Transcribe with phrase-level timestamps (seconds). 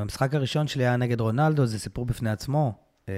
[0.00, 2.72] המשחק הראשון שלי היה נגד רונלדו, זה סיפור בפני עצמו.
[3.08, 3.14] אה,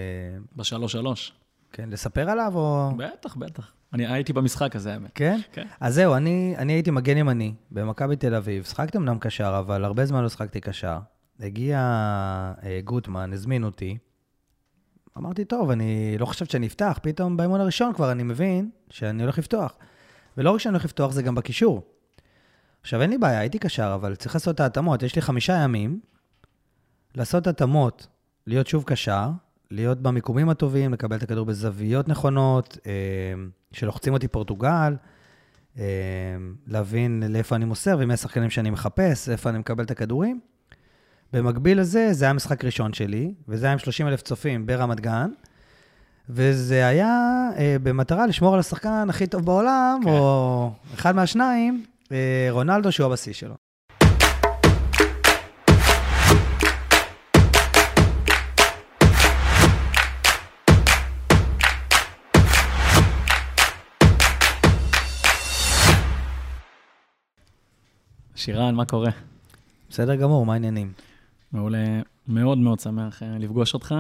[0.57, 1.33] בשלוש שלוש.
[1.73, 2.91] כן, לספר עליו או...
[2.97, 3.73] בטח, בטח.
[3.93, 5.11] אני הייתי במשחק הזה, האמת.
[5.15, 5.41] כן?
[5.53, 5.67] כן.
[5.81, 8.65] אז זהו, אני, אני הייתי מגן ימני במכבי תל אביב.
[8.65, 10.99] שחקתי אמנם קשר, אבל הרבה זמן לא שחקתי קשר.
[11.41, 11.79] הגיע
[12.63, 13.99] אה, גוטמן, הזמין אותי.
[15.19, 16.99] אמרתי, טוב, אני לא חושבת שאני אפתח.
[17.03, 19.77] פתאום באימון הראשון כבר אני מבין שאני הולך לפתוח.
[20.37, 21.83] ולא רק שאני הולך לפתוח, זה גם בקישור.
[22.81, 25.03] עכשיו, אין לי בעיה, הייתי קשר, אבל צריך לעשות את ההתאמות.
[25.03, 26.01] יש לי חמישה ימים
[27.15, 28.07] לעשות התאמות,
[28.47, 29.29] להיות שוב קשר,
[29.71, 32.93] להיות במיקומים הטובים, לקבל את הכדור בזוויות נכונות, אה,
[33.73, 34.97] שלוחצים אותי פורטוגל,
[35.79, 35.85] אה,
[36.67, 40.41] להבין לאיפה אני מוסר ומי השחקנים שאני מחפש, איפה אני מקבל את הכדורים.
[41.33, 45.31] במקביל לזה, זה היה המשחק ראשון שלי, וזה היה עם 30 אלף צופים ברמת גן,
[46.29, 50.11] וזה היה אה, במטרה לשמור על השחקן הכי טוב בעולם, כן.
[50.11, 53.55] או אחד מהשניים, אה, רונלדו, שהוא הבשיא שלו.
[68.45, 69.11] שירן, מה קורה?
[69.91, 70.93] בסדר גמור, מה העניינים?
[71.53, 73.95] מעולה, מאוד מאוד שמח אה, לפגוש אותך.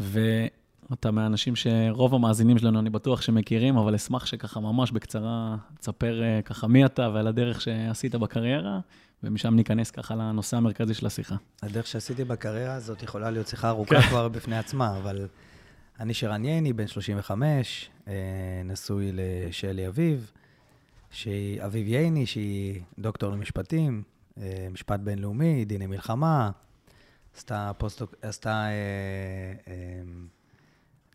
[0.00, 6.42] ואתה מהאנשים שרוב המאזינים שלנו, אני בטוח שמכירים, אבל אשמח שככה ממש בקצרה תספר אה,
[6.42, 8.80] ככה מי אתה ועל הדרך שעשית בקריירה,
[9.22, 11.36] ומשם ניכנס ככה לנושא המרכזי של השיחה.
[11.62, 15.26] הדרך שעשיתי בקריירה הזאת יכולה להיות שיחה ארוכה כבר בפני עצמה, אבל
[16.00, 18.12] אני שרן ייני, בן 35, אה,
[18.64, 20.30] נשוי לשלי אביב,
[21.14, 24.02] שהיא אביב ייני, שהיא דוקטור למשפטים,
[24.38, 26.50] אה, משפט בינלאומי, דיני מלחמה,
[27.36, 28.72] עשתה, פוסט, עשתה אה,
[29.68, 30.02] אה,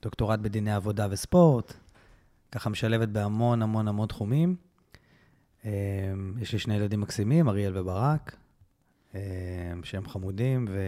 [0.01, 1.73] דוקטורט בדיני עבודה וספורט,
[2.51, 4.55] ככה משלבת בהמון המון המון תחומים.
[5.65, 5.71] אה,
[6.39, 8.35] יש לי שני ילדים מקסימים, אריאל וברק,
[9.15, 9.19] אה,
[9.83, 10.79] שהם חמודים, ו...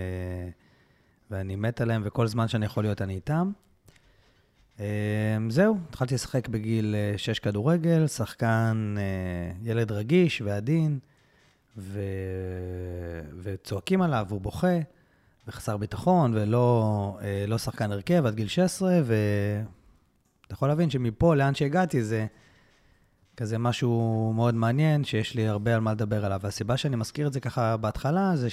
[1.31, 3.51] ואני מת עליהם, וכל זמן שאני יכול להיות אני איתם.
[4.81, 10.99] אה, זהו, התחלתי לשחק בגיל אה, 6 כדורגל, שחקן, אה, ילד רגיש ועדין,
[11.77, 11.99] ו...
[13.43, 14.77] וצועקים עליו, והוא בוכה,
[15.47, 21.55] וחסר ביטחון, ולא אה, לא שחקן הרכב עד גיל 16, ואתה יכול להבין שמפה, לאן
[21.55, 22.25] שהגעתי, זה
[23.37, 26.39] כזה משהו מאוד מעניין, שיש לי הרבה על מה לדבר עליו.
[26.43, 28.49] והסיבה שאני מזכיר את זה ככה בהתחלה, זה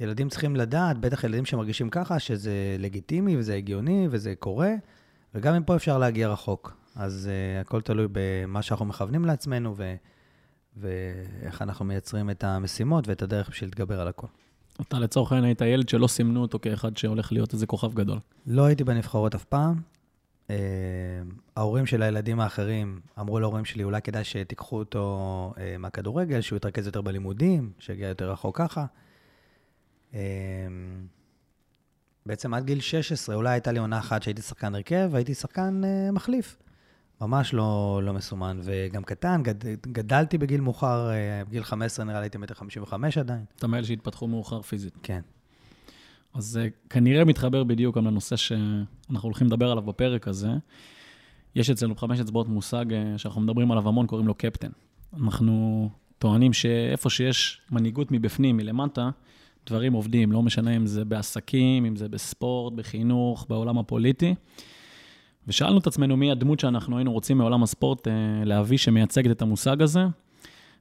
[0.00, 4.74] שילדים צריכים לדעת, בטח ילדים שמרגישים ככה, שזה לגיטימי וזה הגיוני וזה קורה,
[5.34, 6.76] וגם מפה אפשר להגיע רחוק.
[6.96, 9.94] אז uh, הכל תלוי במה שאנחנו מכוונים לעצמנו, ו...
[10.76, 14.26] ואיך אנחנו מייצרים את המשימות ואת הדרך בשביל להתגבר על הכל.
[14.80, 18.18] אתה לצורך העניין היית ילד שלא סימנו אותו כאחד שהולך להיות איזה כוכב גדול.
[18.46, 19.80] לא הייתי בנבחרות אף פעם.
[20.48, 20.50] Uh,
[21.56, 26.86] ההורים של הילדים האחרים אמרו להורים שלי, אולי כדאי שתיקחו אותו uh, מהכדורגל, שהוא יתרכז
[26.86, 28.86] יותר בלימודים, שיגיע יותר רחוק ככה.
[30.12, 30.14] Uh,
[32.26, 36.12] בעצם עד גיל 16, אולי הייתה לי עונה אחת שהייתי שחקן הרכב, והייתי שחקן uh,
[36.12, 36.56] מחליף.
[37.20, 41.10] ממש לא, לא מסומן, וגם קטן, גד, גדלתי בגיל מאוחר,
[41.48, 43.44] בגיל 15 נראה לי הייתי מטר 55 עדיין.
[43.56, 44.98] אתה מאלה שהתפתחו מאוחר פיזית.
[45.02, 45.20] כן.
[46.34, 50.50] אז זה כנראה מתחבר בדיוק גם לנושא שאנחנו הולכים לדבר עליו בפרק הזה.
[51.54, 54.70] יש אצלנו בחמש אצבעות מושג אה, שאנחנו מדברים עליו המון, קוראים לו קפטן.
[55.16, 55.88] אנחנו
[56.18, 59.10] טוענים שאיפה שיש מנהיגות מבפנים, מלמטה,
[59.70, 64.34] דברים עובדים, לא משנה אם זה בעסקים, אם זה בספורט, בחינוך, בעולם הפוליטי.
[65.48, 68.12] ושאלנו את עצמנו מי הדמות שאנחנו היינו רוצים מעולם הספורט אה,
[68.44, 70.00] להביא שמייצגת את המושג הזה.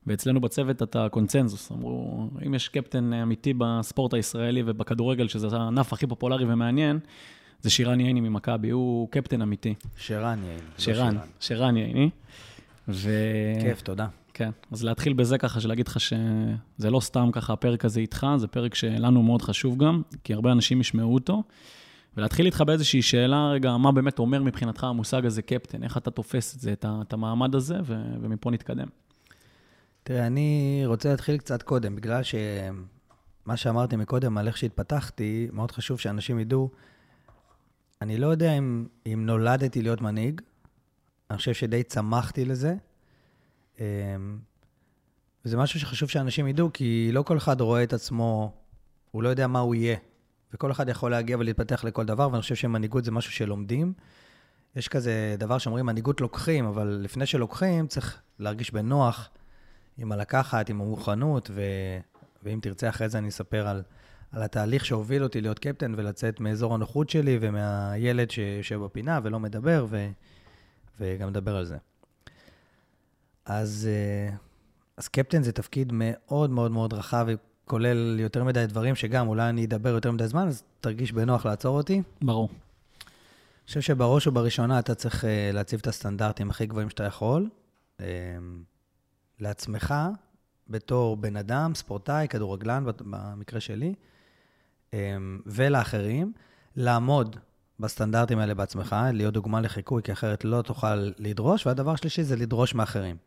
[0.07, 1.71] ואצלנו בצוות אתה קונצנזוס.
[1.71, 6.99] אמרו, אם יש קפטן אמיתי בספורט הישראלי ובכדורגל, שזה הענף הכי פופולרי ומעניין,
[7.61, 9.73] זה שירן ייני ממכבי, הוא קפטן אמיתי.
[9.97, 10.61] שרן יעיל.
[10.77, 12.09] שרן, שרן ייני.
[12.87, 13.11] ו...
[13.61, 14.07] כיף, תודה.
[14.39, 18.47] כן, אז להתחיל בזה ככה, שלהגיד לך שזה לא סתם ככה הפרק הזה איתך, זה
[18.47, 21.43] פרק שלנו מאוד חשוב גם, כי הרבה אנשים ישמעו אותו.
[22.17, 25.83] ולהתחיל איתך באיזושהי שאלה, רגע, מה באמת אומר מבחינתך המושג הזה קפטן?
[25.83, 28.87] איך אתה תופס את זה, את, את המעמד הזה, ו- ומפה נתקדם.
[30.03, 35.99] תראה, אני רוצה להתחיל קצת קודם, בגלל שמה שאמרתי מקודם על איך שהתפתחתי, מאוד חשוב
[35.99, 36.69] שאנשים ידעו,
[38.01, 40.41] אני לא יודע אם, אם נולדתי להיות מנהיג,
[41.29, 42.75] אני חושב שדי צמחתי לזה.
[43.79, 44.39] אמ,
[45.45, 48.53] וזה משהו שחשוב שאנשים ידעו, כי לא כל אחד רואה את עצמו,
[49.11, 49.97] הוא לא יודע מה הוא יהיה.
[50.53, 53.93] וכל אחד יכול להגיע ולהתפתח לכל דבר, ואני חושב שמנהיגות זה משהו שלומדים.
[54.75, 59.29] יש כזה דבר שאומרים, מנהיגות לוקחים, אבל לפני שלוקחים צריך להרגיש בנוח
[59.97, 61.61] עם הלקחת, עם המוכנות, ו...
[62.43, 63.83] ואם תרצה אחרי זה אני אספר על,
[64.31, 69.85] על התהליך שהוביל אותי להיות קפטן ולצאת מאזור הנוחות שלי ומהילד שיושב בפינה ולא מדבר,
[69.89, 70.09] ו...
[70.99, 71.77] וגם נדבר על זה.
[73.49, 74.35] אז, אה,
[74.97, 77.27] אז קפטן זה תפקיד מאוד מאוד מאוד רחב,
[77.65, 81.77] כולל יותר מדי דברים, שגם אולי אני אדבר יותר מדי זמן, אז תרגיש בנוח לעצור
[81.77, 82.01] אותי.
[82.21, 82.49] ברור.
[82.49, 87.49] אני חושב שבראש ובראשונה אתה צריך אה, להציב את הסטנדרטים הכי גבוהים שאתה יכול,
[87.99, 88.05] אה,
[89.39, 89.95] לעצמך,
[90.67, 93.93] בתור בן אדם, ספורטאי, כדורגלן, במקרה שלי,
[95.45, 96.33] ולאחרים,
[96.75, 97.35] לעמוד
[97.79, 102.75] בסטנדרטים האלה בעצמך, להיות דוגמה לחיקוי, כי אחרת לא תוכל לדרוש, והדבר השלישי זה לדרוש
[102.75, 103.17] מאחרים.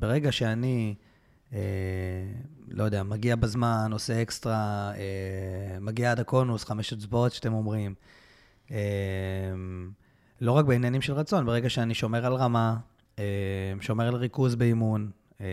[0.00, 0.94] ברגע שאני,
[2.68, 4.92] לא יודע, מגיע בזמן, עושה אקסטרה,
[5.80, 7.94] מגיע עד הקונוס, חמש אצבעות שאתם אומרים,
[8.70, 8.76] אמ,
[10.40, 12.76] לא רק בעניינים של רצון, ברגע שאני שומר על רמה,
[13.18, 13.22] אמ,
[13.80, 15.10] שומר על ריכוז באימון,
[15.40, 15.46] אמ,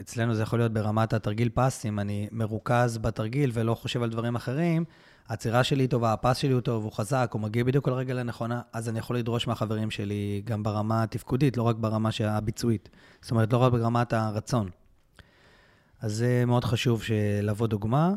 [0.00, 4.84] אצלנו זה יכול להיות ברמת התרגיל פסים, אני מרוכז בתרגיל ולא חושב על דברים אחרים,
[5.28, 8.60] העצירה שלי טובה, הפס שלי הוא טוב, הוא חזק, הוא מגיע בדיוק על הרגל הנכונה,
[8.72, 12.88] אז אני יכול לדרוש מהחברים שלי גם ברמה התפקודית, לא רק ברמה הביצועית.
[13.22, 14.70] זאת אומרת, לא רק ברמת הרצון.
[16.00, 17.02] אז זה מאוד חשוב
[17.42, 18.14] לבוא דוגמה.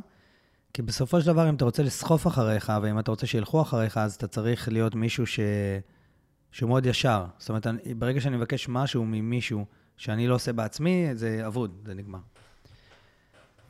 [0.73, 4.15] כי בסופו של דבר, אם אתה רוצה לסחוף אחריך, ואם אתה רוצה שילכו אחריך, אז
[4.15, 5.39] אתה צריך להיות מישהו ש...
[6.51, 7.25] שהוא מאוד ישר.
[7.37, 9.65] זאת אומרת, אני, ברגע שאני מבקש משהו ממישהו
[9.97, 12.19] שאני לא עושה בעצמי, זה אבוד, זה נגמר.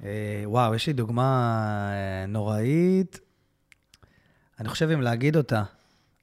[0.03, 1.59] אה, וואו, יש לי דוגמה
[1.91, 3.19] אה, נוראית.
[4.59, 5.63] אני חושב אם להגיד אותה.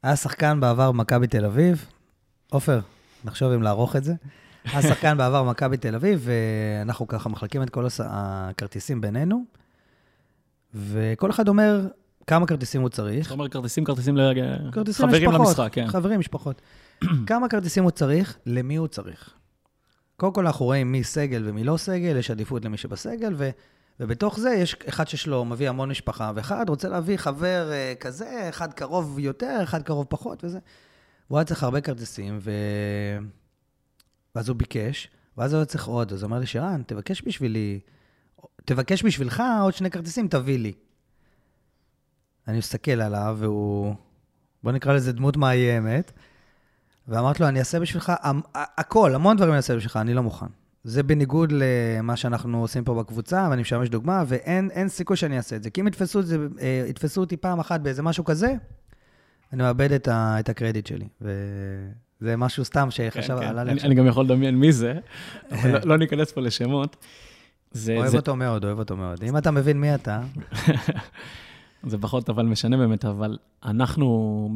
[0.03, 1.87] היה שחקן בעבר במכבי תל אביב,
[2.51, 2.81] עופר,
[3.25, 4.15] נחשוב אם לערוך את זה.
[4.65, 9.45] היה שחקן בעבר במכבי תל אביב, ואנחנו ככה מחלקים את כל הכרטיסים בינינו.
[10.75, 11.87] וכל אחד אומר
[12.27, 13.27] כמה כרטיסים הוא צריך.
[13.27, 15.87] אתה אומר כרטיסים, כרטיסים לחברים למשחק, כן.
[15.87, 16.63] חברים, משפחות.
[17.27, 19.35] כמה כרטיסים הוא צריך, למי הוא צריך.
[20.17, 23.51] קודם כל אנחנו רואים מי סגל ומי לא סגל, יש עדיפות למי שבסגל, ו,
[24.03, 28.49] ובתוך זה יש אחד שיש לו, מביא המון משפחה, ואחד רוצה להביא חבר uh, כזה,
[28.49, 30.59] אחד קרוב יותר, אחד קרוב פחות וזה.
[31.29, 32.51] הוא היה צריך הרבה כרטיסים, ו...
[34.35, 35.09] ואז הוא ביקש,
[35.39, 37.81] ואז הוא היה צריך עוד, אז הוא אמר לי, שרן, תבקש בשבילי
[38.65, 40.73] תבקש בשבילך עוד שני כרטיסים, תביא לי.
[42.49, 43.95] אני מסתכל עליו, והוא,
[44.63, 46.13] בוא נקרא לזה דמות מאיימת,
[47.09, 48.13] ואמרתי לו, אני אעשה בשבילך
[48.55, 50.47] הכל, המון דברים אני אעשה בשבילך, אני לא מוכן.
[50.85, 55.63] זה בניגוד למה שאנחנו עושים פה בקבוצה, ואני משמש דוגמה, ואין סיכוי שאני אעשה את
[55.63, 55.71] זה.
[55.71, 58.55] כי אם יתפסו, את זה, אה, יתפסו אותי פעם אחת באיזה משהו כזה,
[59.53, 61.09] אני מאבד את, ה, את הקרדיט שלי.
[61.21, 63.49] וזה משהו סתם שחשב, כן, כן.
[63.49, 63.87] עלה לי עכשיו.
[63.87, 64.95] אני גם יכול לדמיין מי זה,
[65.53, 66.97] אבל לא, לא ניכנס פה לשמות.
[67.71, 68.17] זה, אוהב זה...
[68.17, 69.25] אותו מאוד, אוהב אותו מאוד.
[69.25, 70.21] אם אתה מבין מי אתה...
[71.87, 74.49] זה פחות אבל משנה באמת, אבל אנחנו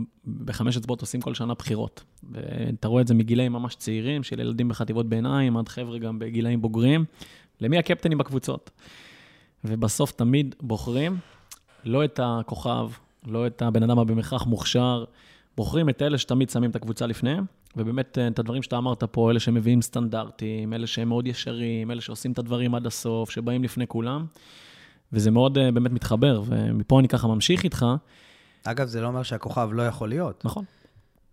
[0.44, 2.04] בחמש אצבעות עושים כל שנה בחירות.
[2.30, 6.62] ואתה רואה את זה מגילאים ממש צעירים, של ילדים בחטיבות ביניים, עד חבר'ה גם בגילאים
[6.62, 7.04] בוגרים,
[7.60, 8.70] למי הקפטנים בקבוצות.
[9.64, 11.16] ובסוף תמיד בוחרים
[11.84, 12.90] לא את הכוכב,
[13.26, 15.04] לא את הבן אדם הבמכרח מוכשר,
[15.56, 17.44] בוחרים את אלה שתמיד שמים את הקבוצה לפניהם,
[17.76, 22.00] ובאמת, אה, את הדברים שאתה אמרת פה, אלה שמביאים סטנדרטים, אלה שהם מאוד ישרים, אלה
[22.00, 24.26] שעושים את הדברים עד הסוף, שבאים לפני כולם,
[25.12, 27.86] וזה מאוד אה, באמת מתחבר, ומפה אני ככה ממשיך איתך.
[28.64, 30.44] אגב, זה לא אומר שהכוכב לא יכול להיות.
[30.44, 30.64] נכון.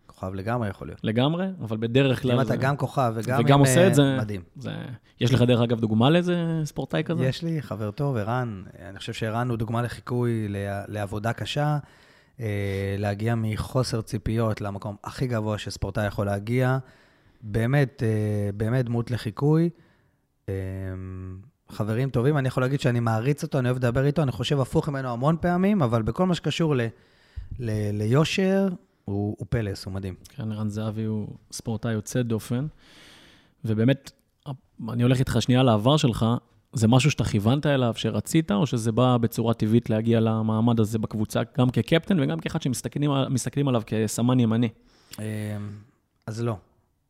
[0.06, 1.00] כוכב לגמרי יכול להיות.
[1.04, 2.32] לגמרי, אבל בדרך כלל...
[2.32, 4.42] אם אתה גם כוכב וגם, וגם עם, עושה את זה, מדהים.
[4.56, 4.72] זה...
[5.20, 7.26] יש לך דרך אגב דוגמה לאיזה ספורטאי כזה?
[7.26, 8.64] יש לי חבר טוב, ערן.
[8.90, 10.48] אני חושב שערן הוא דוגמה לחיקוי
[10.88, 11.78] לעבודה קשה.
[12.40, 16.78] אה, להגיע מחוסר ציפיות למקום הכי גבוה שספורטאי יכול להגיע.
[17.42, 19.70] באמת, אה, באמת דמות לחיקוי.
[21.70, 24.90] חברים טובים, אני יכול להגיד שאני מעריץ אותו, אני אוהב לדבר איתו, אני חושב הפוך
[24.90, 26.82] ממנו המון פעמים, אבל בכל מה שקשור ל,
[27.60, 28.68] ל, ליושר,
[29.06, 30.16] הוא, הוא פלס, הוא מדהים.
[30.30, 32.68] כן, ערן זהבי הוא ספורטאי יוצא דופן,
[33.66, 34.12] ובאמת,
[34.90, 36.26] אני הולך איתך שנייה לעבר שלך,
[36.74, 41.42] זה משהו שאתה כיוונת אליו, שרצית, או שזה בא בצורה טבעית להגיע למעמד הזה בקבוצה,
[41.58, 44.70] גם כקפטן וגם כאחד שמסתכלים עליו כסמן ימני?
[45.20, 45.24] אמ,
[46.28, 46.58] אז לא.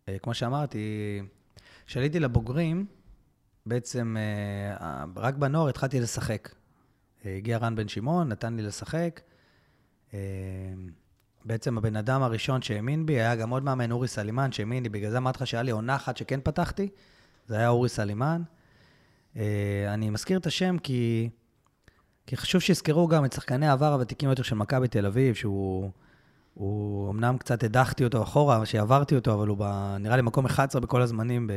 [0.10, 0.80] אה, כמו שאמרתי,
[1.88, 2.86] כשעליתי לבוגרים,
[3.66, 6.50] בעצם אה, רק בנוער התחלתי לשחק.
[7.26, 9.22] אה, הגיע רן בן שמעון, נתן לי לשחק.
[11.46, 14.90] בעצם הבן אדם הראשון שהאמין בי היה גם עוד מאמן, אורי סלימן, שהאמין לי.
[14.90, 16.90] בגלל זה אמרתי לך שהיה לי עונה אחת שכן פתחתי,
[17.48, 18.42] זה היה אורי סלימן.
[19.36, 21.30] אה, אני מזכיר את השם כי,
[22.28, 25.92] כי חשוב שיזכרו גם את שחקני העבר הוותיקים יותר של מכבי תל אביב, שהוא...
[26.54, 30.82] הוא אמנם קצת הדחתי אותו אחורה, שעברתי אותו, אבל הוא ב, נראה לי מקום 11
[30.82, 31.50] בכל הזמנים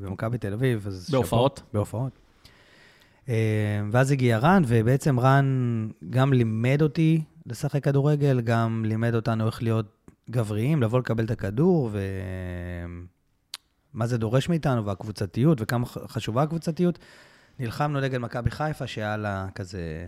[0.00, 0.88] במכבי תל אביב.
[1.10, 1.58] בהופעות?
[1.58, 2.18] שפו, בהופעות.
[3.28, 9.62] אה, ואז הגיע רן, ובעצם רן גם לימד אותי לשחק כדורגל, גם לימד אותנו איך
[9.62, 9.86] להיות
[10.30, 11.98] גבריים, לבוא לקבל את הכדור, ו...
[13.94, 16.98] מה זה דורש מאיתנו, והקבוצתיות, וכמה חשובה הקבוצתיות.
[17.58, 20.06] נלחמנו נגד מכבי חיפה, שהיה לה כזה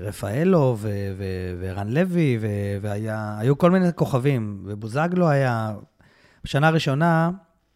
[0.00, 0.76] רפאלו
[1.58, 2.38] ורן לוי,
[2.80, 5.74] והיו כל מיני כוכבים, ובוזגלו היה...
[6.44, 7.30] בשנה הראשונה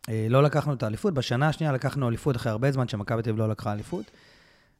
[0.08, 1.14] אה, לא לקחנו את האליפות.
[1.14, 4.10] בשנה השנייה לקחנו אליפות אחרי הרבה זמן שמכבי תל אביב לא לקחה אליפות,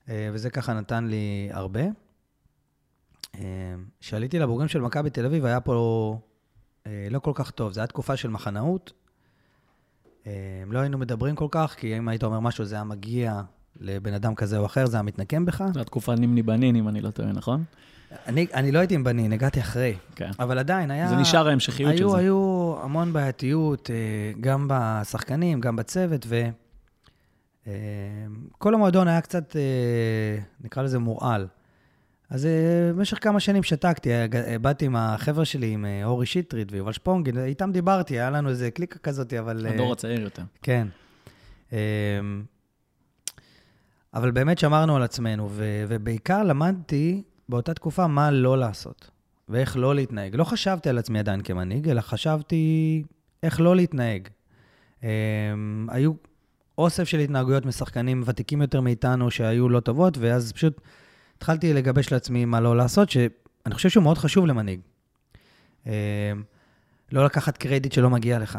[0.09, 1.81] אה, וזה ככה נתן לי הרבה.
[4.00, 6.19] כשעליתי לבוגרים של מכבי תל אביב, היה פה
[7.11, 7.73] לא כל כך טוב.
[7.73, 8.93] זו הייתה תקופה של מחנאות.
[10.67, 13.43] לא היינו מדברים כל כך, כי אם היית אומר משהו, זה היה מגיע
[13.81, 15.65] לבן אדם כזה או אחר, זה היה מתנקם בך.
[15.75, 17.65] זו התקופה נימני בנין, אם אני לא טועה, נכון?
[18.27, 19.97] אני, אני לא הייתי עם בנין, הגעתי אחרי.
[20.15, 20.31] כן.
[20.39, 21.09] אבל עדיין היה...
[21.09, 22.17] זה נשאר ההמשכיות של זה.
[22.17, 27.71] היו המון בעייתיות, אה, גם בשחקנים, גם בצוות, וכל
[28.71, 31.47] אה, המועדון היה קצת, אה, נקרא לזה מורעל.
[32.31, 32.49] אז
[32.95, 34.11] במשך כמה שנים שתקתי,
[34.61, 38.99] באתי עם החבר'ה שלי, עם אורי שטרית ויובל שפונגין, איתם דיברתי, היה לנו איזה קליקה
[38.99, 39.67] כזאת, אבל...
[39.67, 40.43] הדור הצעיר יותר.
[40.62, 40.89] כן.
[44.14, 49.11] אבל באמת שמרנו על עצמנו, ו- ובעיקר למדתי באותה תקופה מה לא לעשות,
[49.49, 50.37] ואיך לא להתנהג.
[50.37, 53.02] לא חשבתי על עצמי עדיין כמנהיג, אלא חשבתי
[53.43, 54.29] איך לא להתנהג.
[55.00, 55.05] Um,
[55.88, 56.12] היו
[56.79, 60.81] אוסף של התנהגויות משחקנים ותיקים יותר מאיתנו שהיו לא טובות, ואז פשוט
[61.37, 64.81] התחלתי לגבש לעצמי מה לא לעשות, שאני חושב שהוא מאוד חשוב למנהיג.
[65.85, 65.88] Um,
[67.12, 68.59] לא לקחת קרדיט שלא מגיע לך.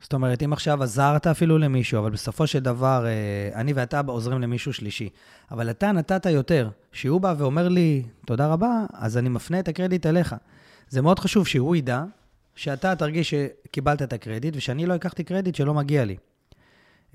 [0.00, 4.40] זאת אומרת, אם עכשיו עזרת אפילו למישהו, אבל בסופו של דבר, אה, אני ואתה עוזרים
[4.40, 5.08] למישהו שלישי,
[5.50, 10.06] אבל אתה נתת יותר, שהוא בא ואומר לי, תודה רבה, אז אני מפנה את הקרדיט
[10.06, 10.34] אליך.
[10.88, 12.04] זה מאוד חשוב שהוא ידע
[12.54, 16.16] שאתה תרגיש שקיבלת את הקרדיט, ושאני לא אקחתי קרדיט שלא מגיע לי.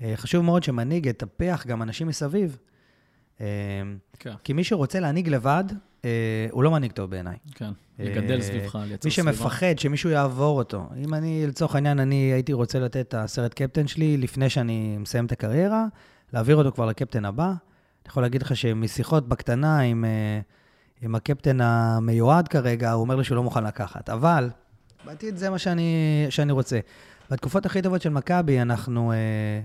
[0.02, 2.58] אה, חשוב מאוד שמנהיג יטפח גם אנשים מסביב.
[3.40, 3.46] אה,
[4.18, 4.34] כן.
[4.44, 5.64] כי מי שרוצה להנהיג לבד,
[6.50, 7.36] הוא לא מנהיג טוב בעיניי.
[7.54, 9.30] כן, לגדל סביבך, לייצר סביבה.
[9.30, 10.88] מי שמפחד שמישהו יעבור אותו.
[11.04, 15.26] אם אני, לצורך העניין, אני הייתי רוצה לתת את הסרט קפטן שלי לפני שאני מסיים
[15.26, 15.86] את הקריירה,
[16.32, 17.46] להעביר אותו כבר לקפטן הבא.
[17.46, 20.40] אני יכול להגיד לך שמשיחות בקטנה עם, אה,
[21.02, 24.10] עם הקפטן המיועד כרגע, הוא אומר לי שהוא לא מוכן לקחת.
[24.10, 24.50] אבל
[25.04, 26.78] בעתיד זה מה שאני, שאני רוצה.
[27.30, 29.16] בתקופות הכי טובות של מכבי, אנחנו אה,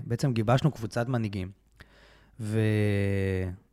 [0.04, 1.50] בעצם גיבשנו קבוצת מנהיגים.
[2.40, 2.60] ו...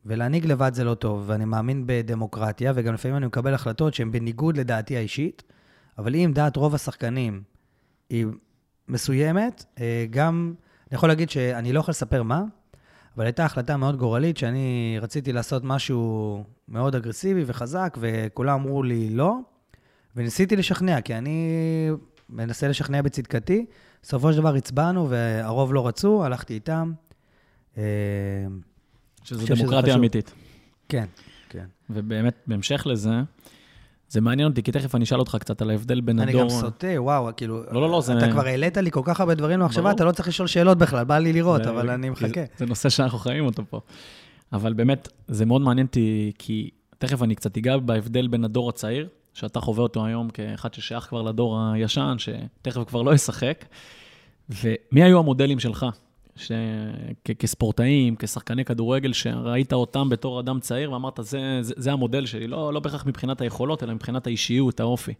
[0.10, 4.58] ולהנהיג לבד זה לא טוב, ואני מאמין בדמוקרטיה, וגם לפעמים אני מקבל החלטות שהן בניגוד
[4.58, 5.44] לדעתי האישית,
[5.98, 7.44] אבל אם דעת רוב השחקנים
[8.10, 8.26] היא
[8.88, 10.54] מסוימת, אה, גם,
[10.90, 12.44] אני יכול להגיד שאני לא יכול לספר מה,
[13.18, 19.10] אבל הייתה החלטה מאוד גורלית, שאני רציתי לעשות משהו מאוד אגרסיבי וחזק, וכולם אמרו לי
[19.10, 19.38] לא,
[20.16, 21.50] וניסיתי לשכנע, כי אני
[22.30, 23.66] מנסה לשכנע בצדקתי.
[24.04, 26.92] בסופו של דבר הצבענו, והרוב לא רצו, הלכתי איתם.
[29.24, 30.34] שזה דמוקרטיה אמיתית.
[30.90, 31.06] כן,
[31.50, 31.66] כן.
[31.90, 33.22] ובאמת, בהמשך לזה,
[34.10, 36.32] זה מעניין אותי, כי תכף אני אשאל אותך קצת על ההבדל בין הדור...
[36.32, 37.64] אני גם סוטה, וואו, כאילו...
[37.72, 38.18] לא, לא, לא, זה...
[38.18, 41.04] אתה כבר העלית לי כל כך הרבה דברים למחשבה, אתה לא צריך לשאול שאלות בכלל,
[41.04, 42.42] בא לי לראות, אבל אני מחכה.
[42.58, 43.80] זה נושא שאנחנו חיים אותו פה.
[44.54, 49.08] אבל באמת, זה מאוד מעניין אותי, כי תכף אני קצת אגע בהבדל בין הדור הצעיר,
[49.34, 53.66] שאתה חווה אותו היום כאחד ששייך כבר לדור הישן, שתכף כבר לא ישחק,
[54.50, 55.86] ומי היו המודלים שלך?
[57.40, 62.74] כספורטאים, כשחקני כדורגל, שראית אותם בתור אדם צעיר ואמרת, זה, זה, זה המודל שלי, לא,
[62.74, 65.14] לא בהכרח מבחינת היכולות, אלא מבחינת האישיות, האופי.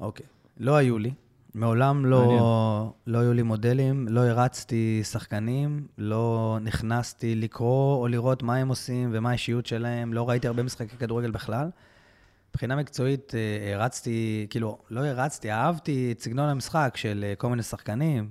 [0.00, 0.26] אוקיי.
[0.60, 1.10] לא היו לי.
[1.54, 8.56] מעולם לא, לא היו לי מודלים, לא הרצתי שחקנים, לא נכנסתי לקרוא או לראות מה
[8.56, 11.68] הם עושים ומה האישיות שלהם, לא ראיתי הרבה משחקי כדורגל בכלל.
[12.50, 17.62] מבחינה מקצועית אה, הרצתי, כאילו, לא הרצתי, אהבתי את סגנון המשחק של אה, כל מיני
[17.62, 18.28] שחקנים.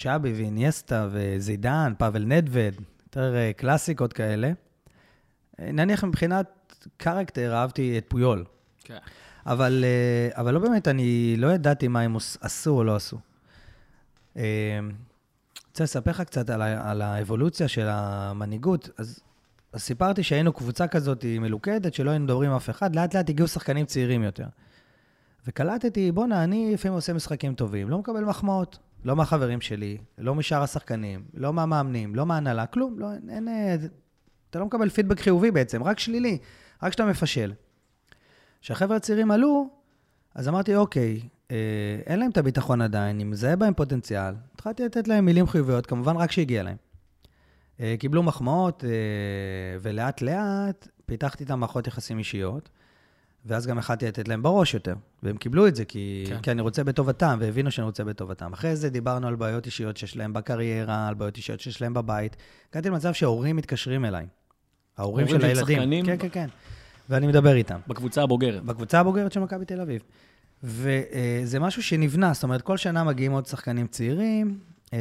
[0.00, 4.52] צ'אבי ואיניאסטה וזידן, פאבל נדווד, יותר אה, קלאסיקות כאלה.
[5.60, 8.44] אה, נניח מבחינת קרקטר, אהבתי את פויול.
[8.84, 8.98] כן.
[9.46, 13.18] אבל, אה, אבל לא באמת, אני לא ידעתי מה הם עשו או לא עשו.
[15.68, 18.88] רוצה לספר לך קצת על, על האבולוציה של המנהיגות.
[18.98, 19.20] אז,
[19.72, 23.48] אז סיפרתי שהיינו קבוצה כזאת מלוכדת, שלא היינו מדברים עם אף אחד, לאט לאט הגיעו
[23.48, 24.46] שחקנים צעירים יותר.
[25.46, 28.78] וקלטתי, בואנה, אני לפעמים עושה משחקים טובים, לא מקבל מחמאות.
[29.04, 32.98] לא מהחברים שלי, לא משאר השחקנים, לא מהמאמנים, לא מהנהלה, כלום.
[32.98, 33.88] לא, אין, אין,
[34.50, 36.38] אתה לא מקבל פידבק חיובי בעצם, רק שלילי,
[36.82, 37.52] רק כשאתה מפשל.
[38.60, 39.68] כשהחבר'ה הצעירים עלו,
[40.34, 41.56] אז אמרתי, אוקיי, אה,
[42.06, 44.34] אין להם את הביטחון עדיין, אני מזהה בהם פוטנציאל.
[44.54, 46.76] התחלתי לתת להם מילים חיוביות, כמובן רק שהגיע להם.
[47.80, 48.90] אה, קיבלו מחמאות, אה,
[49.80, 52.70] ולאט לאט פיתחתי איתם מערכות יחסים אישיות.
[53.46, 54.94] ואז גם יכלתי לתת להם בראש יותר.
[55.22, 56.40] והם קיבלו את זה, כי, כן.
[56.42, 58.52] כי אני רוצה בטובתם, והבינו שאני רוצה בטובתם.
[58.52, 62.36] אחרי זה דיברנו על בעיות אישיות שיש להם בקריירה, על בעיות אישיות שיש להם בבית.
[62.72, 64.26] הגעתי למצב שההורים מתקשרים אליי.
[64.98, 65.76] ההורים של הילדים.
[65.78, 66.06] שחקנים?
[66.06, 66.46] כן, כן, כן.
[67.08, 67.78] ואני מדבר איתם.
[67.88, 68.64] בקבוצה הבוגרת.
[68.64, 70.02] בקבוצה הבוגרת של מכבי תל אביב.
[70.62, 74.58] וזה משהו שנבנה, זאת אומרת, כל שנה מגיעים עוד שחקנים צעירים,
[74.92, 74.98] אה,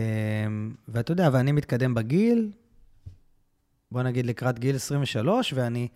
[0.87, 2.51] ואתה יודע, ואני מתקדם בגיל,
[3.91, 5.87] בוא נגיד לקראת גיל 23, ואני...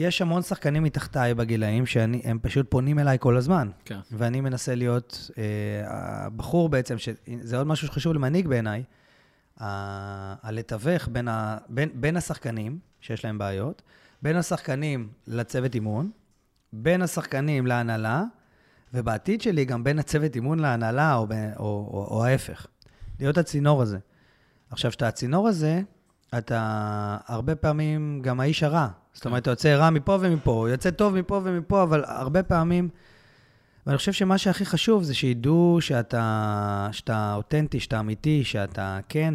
[0.00, 3.70] יש המון שחקנים מתחתיי בגילאים שהם פשוט פונים אליי כל הזמן.
[3.84, 3.98] כן.
[4.12, 5.44] ואני מנסה להיות אה,
[5.86, 6.96] הבחור בעצם,
[7.42, 8.82] זה עוד משהו שחשוב למנהיג בעיניי,
[9.56, 11.28] הלתווך בין,
[11.68, 13.82] בין, בין השחקנים שיש להם בעיות,
[14.22, 16.10] בין השחקנים לצוות אימון,
[16.72, 18.24] בין השחקנים להנהלה,
[18.94, 21.26] ובעתיד שלי גם בין הצוות אימון להנהלה, או,
[21.56, 22.66] או, או, או ההפך.
[23.18, 23.98] להיות הצינור הזה.
[24.70, 25.80] עכשיו, כשאתה הצינור הזה,
[26.38, 28.88] אתה הרבה פעמים גם האיש הרע.
[29.12, 32.88] זאת אומרת, אתה יוצא רע מפה ומפה, יוצא טוב מפה ומפה, אבל הרבה פעמים...
[33.86, 39.34] ואני חושב שמה שהכי חשוב זה שידעו שאתה, שאתה אותנטי, שאתה אמיתי, שאתה כן,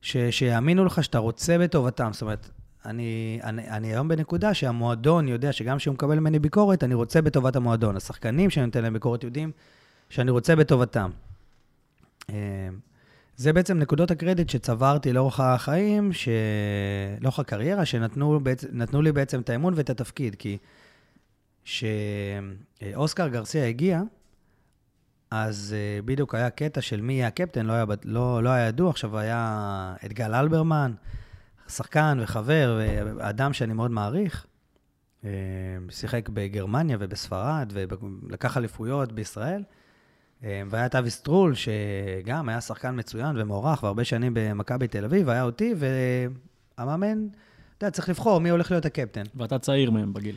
[0.00, 2.10] ש, שיאמינו לך שאתה רוצה בטובתם.
[2.12, 2.50] זאת אומרת,
[2.86, 7.56] אני, אני, אני היום בנקודה שהמועדון יודע שגם כשהוא מקבל ממני ביקורת, אני רוצה בטובת
[7.56, 7.96] המועדון.
[7.96, 9.50] השחקנים שאני נותן להם ביקורת יודעים
[10.10, 11.10] שאני רוצה בטובתם.
[13.32, 16.28] אה, זה בעצם נקודות הקרדיט שצברתי לאורך החיים, ש...
[17.20, 18.64] לאורך הקריירה, שנתנו בעצ...
[19.02, 20.34] לי בעצם את האמון ואת התפקיד.
[20.34, 20.58] כי
[21.64, 24.02] כשאוסקר גרסיה הגיע,
[25.30, 28.90] אז uh, בדיוק היה קטע של מי יהיה הקפטן, לא היה, לא, לא היה ידוע,
[28.90, 30.92] עכשיו היה את גל אלברמן,
[31.68, 32.80] שחקן וחבר,
[33.16, 34.46] ואדם שאני מאוד מעריך.
[35.22, 35.24] אה,
[35.90, 39.62] שיחק בגרמניה ובספרד, ולקח אליפויות בישראל.
[40.44, 45.28] אה, והיה את אבי סטרול, שגם היה שחקן מצוין ומוערך, והרבה שנים במכבי תל אביב,
[45.28, 45.74] היה אותי,
[46.78, 47.26] והמאמן,
[47.78, 49.22] אתה יודע, צריך לבחור מי הולך להיות הקפטן.
[49.34, 50.36] ואתה צעיר מהם בגיל.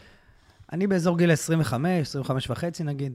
[0.72, 3.14] אני באזור גיל 25, 25 וחצי נגיד,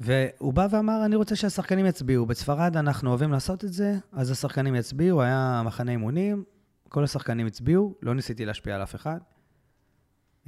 [0.00, 2.26] והוא בא ואמר, אני רוצה שהשחקנים יצביעו.
[2.26, 6.44] בספרד אנחנו אוהבים לעשות את זה, אז השחקנים יצביעו, היה מחנה אימונים,
[6.88, 9.18] כל השחקנים הצביעו, לא ניסיתי להשפיע על אף אחד.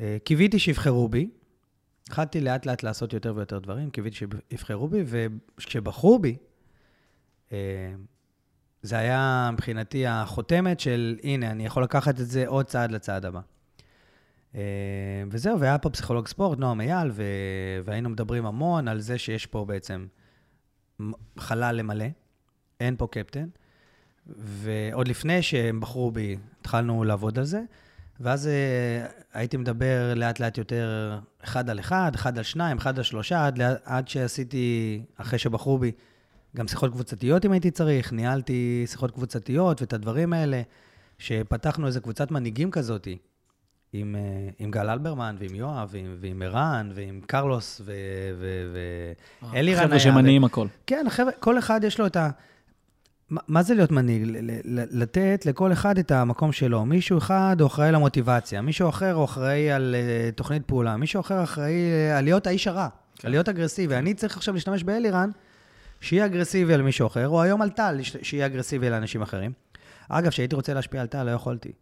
[0.00, 1.30] אה, קיוויתי שיבחרו בי,
[2.10, 6.36] התחלתי לאט לאט לעשות יותר ויותר דברים, קיוויתי שיבחרו בי, וכשבחרו בי,
[7.52, 7.58] אה,
[8.82, 13.40] זה היה מבחינתי החותמת של, הנה, אני יכול לקחת את זה עוד צעד לצעד הבא.
[14.54, 14.60] אה,
[15.30, 17.10] וזהו, והיה פה פסיכולוג ספורט, נועם אייל.
[17.84, 20.06] והיינו מדברים המון על זה שיש פה בעצם
[21.38, 22.06] חלל למלא,
[22.80, 23.48] אין פה קפטן,
[24.26, 27.62] ועוד לפני שהם בחרו בי, התחלנו לעבוד על זה.
[28.20, 33.04] ואז אה, הייתי מדבר לאט לאט יותר אחד על אחד, אחד על שניים, אחד על
[33.04, 35.92] שלושה, עד, עד שעשיתי, אחרי שבחרו בי,
[36.56, 40.62] גם שיחות קבוצתיות אם הייתי צריך, ניהלתי שיחות קבוצתיות ואת הדברים האלה,
[41.18, 43.08] שפתחנו איזה קבוצת מנהיגים כזאת,
[43.92, 47.80] עם, אה, עם גל אלברמן ועם יואב ועם, ועם ערן ועם קרלוס
[49.42, 49.86] ואלירן.
[49.86, 50.66] חבר'ה שמניעים הכל.
[50.86, 52.30] כן, החבר'ה, כל אחד יש לו את ה...
[53.30, 54.22] מה זה להיות מנהיג?
[54.64, 56.84] לתת לכל אחד את המקום שלו.
[56.84, 61.42] מישהו אחד הוא אחראי למוטיבציה, מישהו אחר הוא אחראי על uh, תוכנית פעולה, מישהו אחר
[61.42, 63.28] אחראי uh, על להיות האיש הרע, כן.
[63.28, 63.96] על להיות אגרסיבי.
[63.96, 65.30] אני צריך עכשיו להשתמש באלירן,
[66.00, 69.52] שיהיה אגרסיבי על מישהו אחר, או היום על טל, שיהיה אגרסיבי לאנשים אחרים.
[70.08, 71.72] אגב, כשהייתי רוצה להשפיע על טל, לא יכולתי.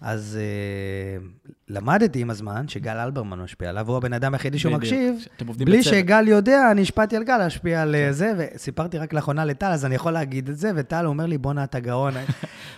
[0.00, 5.14] אז uh, למדתי עם הזמן שגל אלברמן משפיע עליו, הוא הבן אדם היחידי שהוא מקשיב.
[5.56, 5.94] בלי בצוות.
[5.94, 8.12] שגל יודע, אני השפעתי על גל להשפיע על כן.
[8.12, 11.64] זה, וסיפרתי רק לאחרונה לטל, אז אני יכול להגיד את זה, וטל אומר לי, בואנה,
[11.64, 12.14] אתה גאון.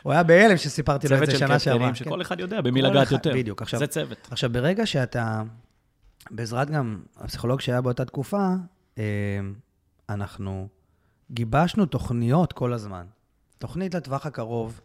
[0.03, 1.59] הוא היה בהלם שסיפרתי לו את זה שנה שעברה.
[1.59, 3.33] צוות של קפטנים, שכל אחד יודע במי לגעת יותר.
[3.35, 3.63] בדיוק.
[3.63, 4.29] עכשיו, זה צוות.
[4.31, 5.43] עכשיו, ברגע שאתה,
[6.31, 8.49] בעזרת גם הפסיכולוג שהיה באותה תקופה,
[8.99, 9.05] אה,
[10.09, 10.69] אנחנו
[11.31, 13.05] גיבשנו תוכניות כל הזמן.
[13.59, 14.81] תוכנית לטווח הקרוב,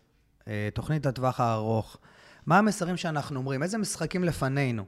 [0.48, 1.98] אה, תוכנית לטווח הארוך.
[2.48, 3.64] מה המסרים שאנחנו אומרים?
[3.64, 4.86] איזה משחקים לפנינו?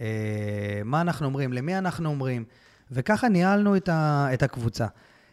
[0.00, 1.52] אה, מה אנחנו אומרים?
[1.52, 2.44] למי אנחנו אומרים?
[2.90, 4.86] וככה ניהלנו את, ה, את הקבוצה.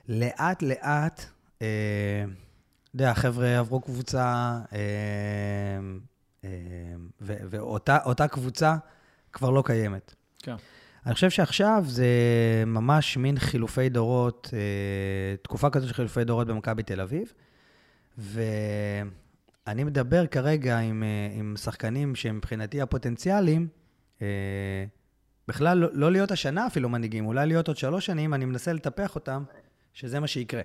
[0.10, 1.26] לאט לאט,
[1.62, 1.68] אה,
[2.26, 4.80] אתה יודע, החבר'ה עברו קבוצה, אה,
[6.44, 6.50] אה,
[7.22, 8.76] ואותה קבוצה
[9.34, 10.16] כבר לא קיימת.
[10.40, 10.56] כן.
[11.06, 12.08] אני חושב שעכשיו זה
[12.68, 17.34] ממש מין חילופי דורות, אה, תקופה כזאת של חילופי דורות במכבי תל אביב,
[18.18, 18.42] ו...
[19.70, 23.68] אני מדבר כרגע עם, אה, עם שחקנים שהם מבחינתי הפוטנציאליים,
[24.22, 24.28] אה,
[25.48, 29.16] בכלל לא, לא להיות השנה אפילו מנהיגים, אולי להיות עוד שלוש שנים, אני מנסה לטפח
[29.16, 29.44] אותם,
[29.94, 30.62] שזה מה שיקרה.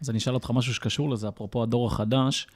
[0.00, 2.46] אז אני אשאל אותך משהו שקשור לזה, אפרופו הדור החדש.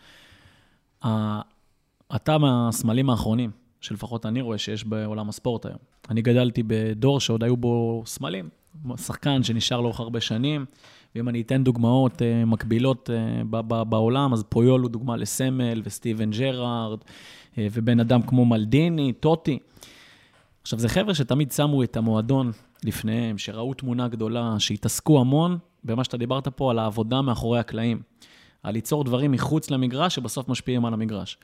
[2.16, 5.78] אתה מהסמלים האחרונים, שלפחות אני רואה שיש בעולם הספורט היום.
[6.10, 8.48] אני גדלתי בדור שעוד היו בו סמלים,
[8.96, 10.66] שחקן שנשאר לאורך הרבה שנים.
[11.14, 16.98] ואם אני אתן דוגמאות uh, מקבילות uh, בעולם, אז פויול הוא דוגמה לסמל, וסטיבן ג'רארד,
[17.00, 19.58] uh, ובן אדם כמו מלדיני, טוטי.
[20.62, 22.52] עכשיו, זה חבר'ה שתמיד שמו את המועדון
[22.84, 28.02] לפניהם, שראו תמונה גדולה, שהתעסקו המון במה שאתה דיברת פה, על העבודה מאחורי הקלעים.
[28.62, 31.38] על ליצור דברים מחוץ למגרש, שבסוף משפיעים על המגרש.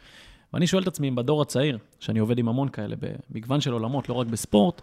[0.53, 2.97] ואני שואל את עצמי, אם בדור הצעיר, שאני עובד עם המון כאלה,
[3.31, 4.83] במגוון של עולמות, לא רק בספורט,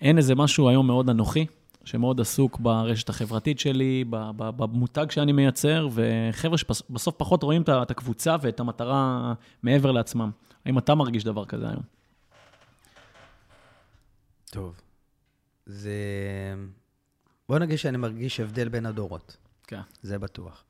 [0.00, 1.46] אין איזה משהו היום מאוד אנוכי,
[1.84, 4.04] שמאוד עסוק ברשת החברתית שלי,
[4.36, 10.30] במותג שאני מייצר, וחבר'ה שבסוף פחות רואים את הקבוצה ואת המטרה מעבר לעצמם.
[10.64, 11.82] האם אתה מרגיש דבר כזה היום?
[14.50, 14.80] טוב.
[15.66, 15.94] זה...
[17.48, 19.80] בוא נגיד שאני מרגיש הבדל בין הדורות, כן.
[20.02, 20.64] זה בטוח.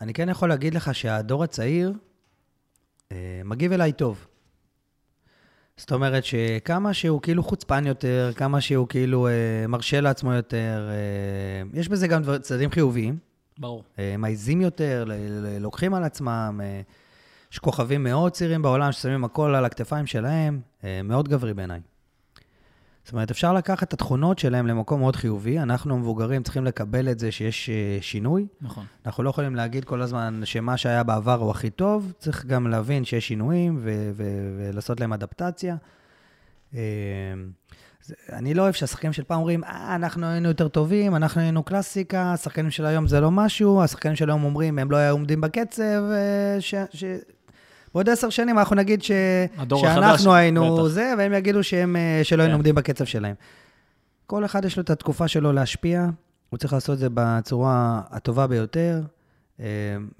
[0.00, 1.92] אני כן יכול להגיד לך שהדור הצעיר
[3.12, 4.26] אה, מגיב אליי טוב.
[5.80, 9.32] זאת אומרת שכמה שהוא כאילו חוצפן יותר, כמה שהוא כאילו אה,
[9.68, 13.18] מרשה לעצמו יותר, אה, יש בזה גם דבר, צדדים חיוביים.
[13.58, 13.84] ברור.
[13.98, 16.60] אה, מעיזים יותר, ל- ל- לוקחים על עצמם.
[16.64, 16.80] אה,
[17.52, 21.80] יש כוכבים מאוד צעירים בעולם ששמים הכל על הכתפיים שלהם, אה, מאוד גברי בעיניי.
[23.06, 25.58] זאת אומרת, אפשר לקחת את התכונות שלהם למקום מאוד חיובי.
[25.58, 28.46] אנחנו המבוגרים צריכים לקבל את זה שיש אה, שינוי.
[28.60, 28.84] נכון.
[29.06, 33.04] אנחנו לא יכולים להגיד כל הזמן שמה שהיה בעבר הוא הכי טוב, צריך גם להבין
[33.04, 35.76] שיש שינויים ו- ו- ולעשות להם אדפטציה.
[36.74, 36.80] אה,
[38.02, 41.62] זה- אני לא אוהב שהשחקנים של פעם אומרים, אה, אנחנו היינו יותר טובים, אנחנו היינו
[41.62, 45.40] קלאסיקה, השחקנים של היום זה לא משהו, השחקנים של היום אומרים, הם לא היו עומדים
[45.40, 46.74] בקצב, אה, ש...
[46.92, 47.04] ש...
[47.96, 49.10] בעוד עשר שנים אנחנו נגיד ש...
[49.56, 50.86] הדור החדש, שאנחנו היינו בטח.
[50.86, 52.56] זה, והם יגידו שהם, אה, שלא היינו כן.
[52.56, 53.34] עומדים בקצב שלהם.
[54.26, 56.06] כל אחד יש לו את התקופה שלו להשפיע,
[56.50, 59.02] הוא צריך לעשות את זה בצורה הטובה ביותר,
[59.60, 59.66] אה,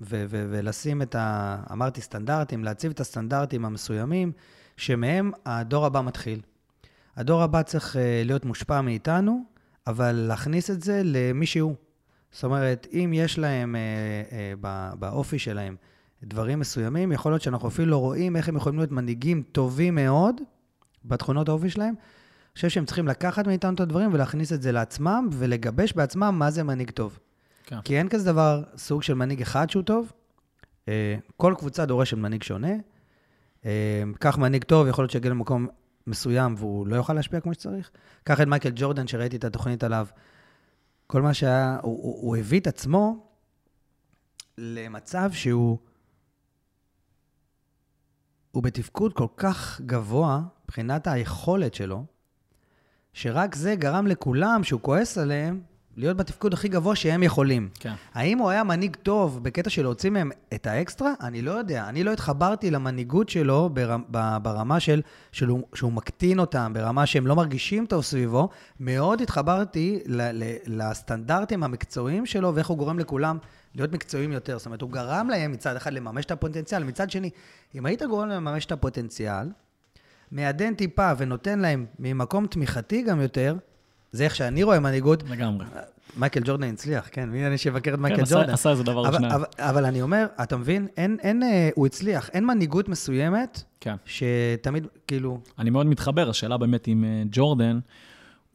[0.00, 1.56] ולשים את ה...
[1.72, 4.32] אמרתי סטנדרטים, להציב את הסטנדרטים המסוימים,
[4.76, 6.40] שמהם הדור הבא מתחיל.
[7.16, 9.44] הדור הבא צריך אה, להיות מושפע מאיתנו,
[9.86, 11.74] אבל להכניס את זה למי שהוא.
[12.32, 13.80] זאת אומרת, אם יש להם אה,
[14.32, 15.76] אה, בא- באופי שלהם
[16.28, 20.40] דברים מסוימים, יכול להיות שאנחנו אפילו לא רואים איך הם יכולים להיות מנהיגים טובים מאוד
[21.04, 21.94] בתכונות האופי שלהם.
[21.94, 26.50] אני חושב שהם צריכים לקחת מאיתנו את הדברים ולהכניס את זה לעצמם ולגבש בעצמם מה
[26.50, 27.18] זה מנהיג טוב.
[27.64, 27.80] כן.
[27.80, 30.12] כי אין כזה דבר, סוג של מנהיג אחד שהוא טוב.
[30.88, 32.72] אה, כל קבוצה דורשת מנהיג שונה.
[33.64, 35.66] אה, קח מנהיג טוב, יכול להיות שיגיע למקום
[36.06, 37.90] מסוים והוא לא יוכל להשפיע כמו שצריך.
[38.24, 40.06] קח את מייקל ג'ורדן, שראיתי את התוכנית עליו.
[41.06, 43.26] כל מה שהיה, הוא, הוא, הוא הביא את עצמו
[44.58, 45.78] למצב שהוא...
[48.56, 52.04] הוא בתפקוד כל כך גבוה, מבחינת היכולת שלו,
[53.12, 55.60] שרק זה גרם לכולם, שהוא כועס עליהם,
[55.96, 57.68] להיות בתפקוד הכי גבוה שהם יכולים.
[57.80, 57.94] כן.
[58.14, 61.12] האם הוא היה מנהיג טוב בקטע של להוציא מהם את האקסטרה?
[61.20, 61.88] אני לא יודע.
[61.88, 67.26] אני לא התחברתי למנהיגות שלו ברמה, ברמה של, של הוא, שהוא מקטין אותם, ברמה שהם
[67.26, 68.48] לא מרגישים טוב סביבו.
[68.80, 73.38] מאוד התחברתי ל, ל, לסטנדרטים המקצועיים שלו ואיך הוא גורם לכולם
[73.76, 74.58] להיות מקצועיים יותר.
[74.58, 77.30] זאת אומרת, הוא גרם להם מצד אחד לממש את הפוטנציאל, מצד שני,
[77.74, 79.48] אם היית גורם להם לממש את הפוטנציאל,
[80.32, 83.56] מעדן טיפה ונותן להם ממקום תמיכתי גם יותר,
[84.12, 85.66] זה איך שאני רואה מנהיגות, לגמרי.
[86.16, 88.50] מייקל ג'ורדן הצליח, כן, מי אני שיבקר את מייקל כן, ג'ורדן.
[88.50, 89.24] עשה איזה דבר אבל.
[89.24, 93.94] אבל, אבל אני אומר, אתה מבין, אין, אין, אה, הוא הצליח, אין מנהיגות מסוימת כן.
[94.04, 97.78] שתמיד, כאילו, אני מאוד מתחבר, השאלה באמת עם אה, ג'ורדן,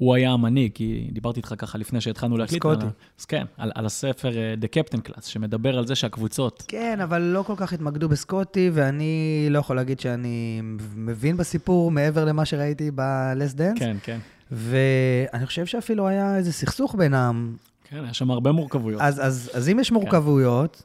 [0.01, 2.61] הוא היה המנהיג, כי דיברתי איתך ככה לפני שהתחלנו להקליט.
[2.61, 2.85] סקוטי.
[3.19, 7.21] אז כן, על, על הספר אה, The Captain Class, שמדבר על זה שהקבוצות, כן, אבל
[7.21, 10.61] לא כל כך התמקדו בסקוטי, ואני לא יכול להגיד שאני
[10.95, 14.19] מבין בסיפור מעבר למה שראיתי ב-Less Dance, כן, כן.
[14.51, 17.55] ואני חושב שאפילו היה איזה סכסוך בינם.
[17.89, 19.01] כן, היה שם הרבה מורכבויות.
[19.01, 20.83] אז, אז, אז אם יש מורכבויות,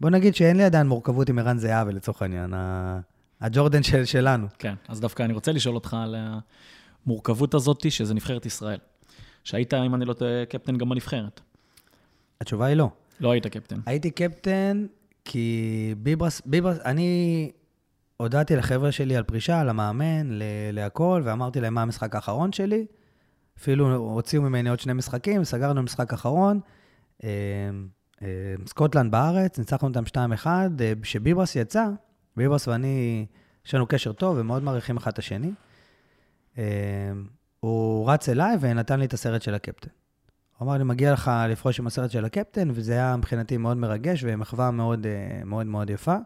[0.00, 2.54] בוא נגיד שאין לי עדיין מורכבות עם ערן זהבי, לצורך העניין,
[3.40, 4.46] הג'ורדן של, שלנו.
[4.58, 6.14] כן, אז דווקא אני רוצה לשאול אותך על
[7.06, 8.78] המורכבות הזאת, שזה נבחרת ישראל.
[9.44, 11.40] שהיית, אם אני לא טועה, קפטן גם בנבחרת.
[12.40, 12.88] התשובה היא לא.
[13.20, 13.80] לא היית קפטן.
[13.86, 14.86] הייתי קפטן
[15.24, 17.50] כי ביברס, ביברס, אני
[18.16, 22.86] הודעתי לחבר'ה שלי על פרישה, למאמן, ל- להכל, ואמרתי להם מה המשחק האחרון שלי.
[23.58, 26.60] אפילו הוציאו ממני עוד שני משחקים, סגרנו משחק אחרון.
[27.24, 27.28] אה,
[28.22, 30.46] אה, סקוטלנד בארץ, ניצחנו אותם 2-1.
[30.46, 31.86] אה, כשביברס יצא,
[32.36, 33.26] ביברס ואני,
[33.66, 35.50] יש לנו קשר טוב ומאוד מעריכים אחד את השני.
[36.58, 36.64] אה,
[37.60, 39.90] הוא רץ אליי ונתן לי את הסרט של הקפטן.
[40.58, 44.24] הוא אמר לי, מגיע לך לפרוש עם הסרט של הקפטן, וזה היה מבחינתי מאוד מרגש
[44.26, 46.16] ומחווה מאוד אה, מאוד מאוד יפה.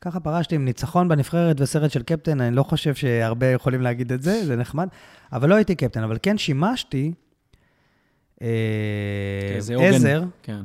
[0.00, 4.22] ככה פרשתי עם ניצחון בנבחרת וסרט של קפטן, אני לא חושב שהרבה יכולים להגיד את
[4.22, 4.88] זה, זה נחמד.
[5.32, 7.12] אבל לא הייתי קפטן, אבל כן שימשתי
[8.42, 8.48] אה.
[9.56, 10.62] עזר כן.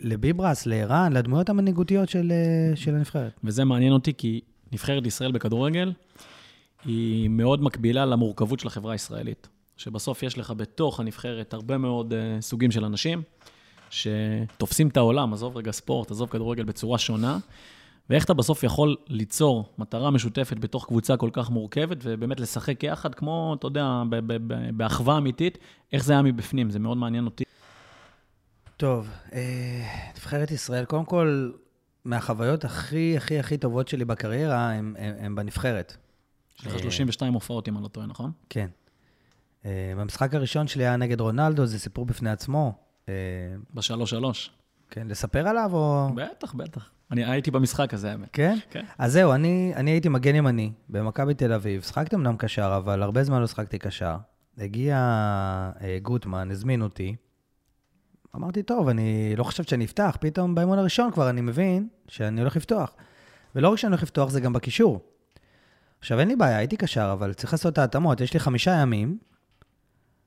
[0.00, 3.32] לביברס, לערן, לדמויות המנהיגותיות של, אה, של הנבחרת.
[3.44, 4.40] וזה מעניין אותי, כי
[4.72, 5.92] נבחרת ישראל בכדורגל
[6.84, 9.48] היא מאוד מקבילה למורכבות של החברה הישראלית.
[9.76, 13.22] שבסוף יש לך בתוך הנבחרת הרבה מאוד uh, סוגים של אנשים,
[13.90, 17.38] שתופסים את העולם, עזוב רגע ספורט, עזוב כדורגל בצורה שונה,
[18.10, 23.14] ואיך אתה בסוף יכול ליצור מטרה משותפת בתוך קבוצה כל כך מורכבת, ובאמת לשחק יחד,
[23.14, 24.02] כמו, אתה יודע,
[24.76, 25.58] באחווה אמיתית,
[25.92, 27.44] איך זה היה מבפנים, זה מאוד מעניין אותי.
[28.76, 31.50] טוב, אה, נבחרת ישראל, קודם כל,
[32.04, 35.96] מהחוויות הכי הכי הכי טובות שלי בקריירה, הם, הם, הם בנבחרת.
[36.62, 38.30] יש לך אה, 32 הופעות, אם אני לא טועה, נכון?
[38.50, 38.68] כן.
[39.62, 42.72] Uh, במשחק הראשון שלי היה נגד רונלדו, זה סיפור בפני עצמו.
[43.06, 43.08] Uh,
[43.74, 44.50] בשלוש-שלוש.
[44.90, 46.08] כן, לספר עליו או...
[46.14, 46.90] בטח, בטח.
[47.10, 48.28] אני הייתי במשחק הזה, האמת.
[48.32, 48.58] כן?
[48.70, 48.84] כן.
[48.98, 51.82] אז זהו, אני, אני הייתי מגן ימני במכבי תל אביב.
[51.82, 54.16] שחקתי אמנם קשר, אבל הרבה זמן לא שחקתי קשר.
[54.58, 54.96] הגיע
[55.80, 57.16] אה, גוטמן, הזמין אותי.
[58.36, 60.16] אמרתי, טוב, אני לא חושבת שאני אפתח.
[60.20, 62.94] פתאום באימון הראשון כבר אני מבין שאני הולך לפתוח.
[63.54, 65.00] ולא רק שאני הולך לפתוח, זה גם בקישור.
[66.02, 68.20] עכשיו, אין לי בעיה, הייתי קשר, אבל צריך לעשות את ההתאמות.
[68.20, 69.18] יש לי חמישה ימים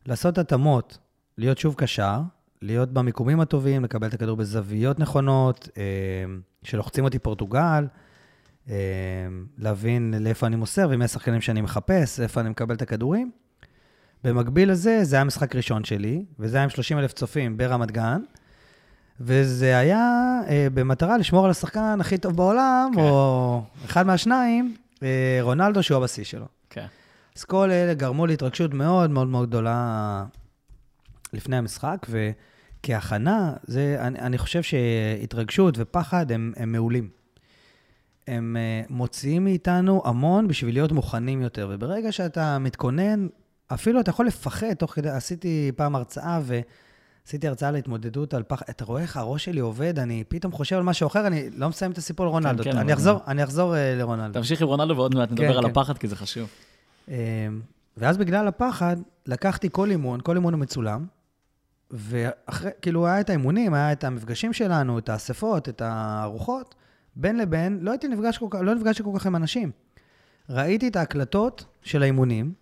[0.05, 0.97] לעשות התאמות,
[1.38, 2.21] להיות שוב קשר,
[2.61, 5.83] להיות במיקומים הטובים, לקבל את הכדור בזוויות נכונות, אה,
[6.63, 7.88] שלוחצים אותי פורטוגל,
[8.69, 8.75] אה,
[9.57, 13.31] להבין לאיפה אני מוסר ומי השחקנים שאני מחפש, איפה אני מקבל את הכדורים.
[14.23, 18.21] במקביל לזה, זה היה משחק ראשון שלי, וזה היה עם 30 אלף צופים ברמת גן,
[19.19, 23.01] וזה היה אה, במטרה לשמור על השחקן הכי טוב בעולם, כן.
[23.01, 24.75] או אחד מהשניים,
[25.41, 26.45] רונלדו, שהוא הבשיא שלו.
[26.69, 26.86] כן.
[27.36, 30.25] אז כל אלה גרמו להתרגשות מאוד מאוד מאוד גדולה
[31.34, 37.10] לפני המשחק, וכהכנה, זה, אני, אני חושב שהתרגשות ופחד הם, הם מעולים.
[38.27, 43.27] הם uh, מוציאים מאיתנו המון בשביל להיות מוכנים יותר, וברגע שאתה מתכונן,
[43.67, 46.39] אפילו אתה יכול לפחד תוך כדי, עשיתי פעם הרצאה
[47.25, 50.83] ועשיתי הרצאה להתמודדות על פחד, אתה רואה איך הראש שלי עובד, אני פתאום חושב על
[50.83, 52.63] משהו אחר, אני לא מסיים את הסיפור על רונלדו.
[52.63, 54.33] כן, אני אחזור, אני אחזור uh, לרונלדו.
[54.33, 55.69] תמשיך עם רונלדו ועוד מעט כן, נדבר על כן.
[55.69, 56.49] הפחד, כי זה חשוב.
[57.07, 57.13] אמ,
[57.97, 61.05] ואז בגלל הפחד, לקחתי כל אימון, כל אימון הוא מצולם,
[61.91, 66.75] ואחרי, כאילו, היה את האימונים, היה את המפגשים שלנו, את האספות, את הארוחות,
[67.15, 69.71] בין לבין, לא הייתי נפגש כל כך, לא נפגשתי כל כך עם אנשים.
[70.49, 72.53] ראיתי את ההקלטות של האימונים,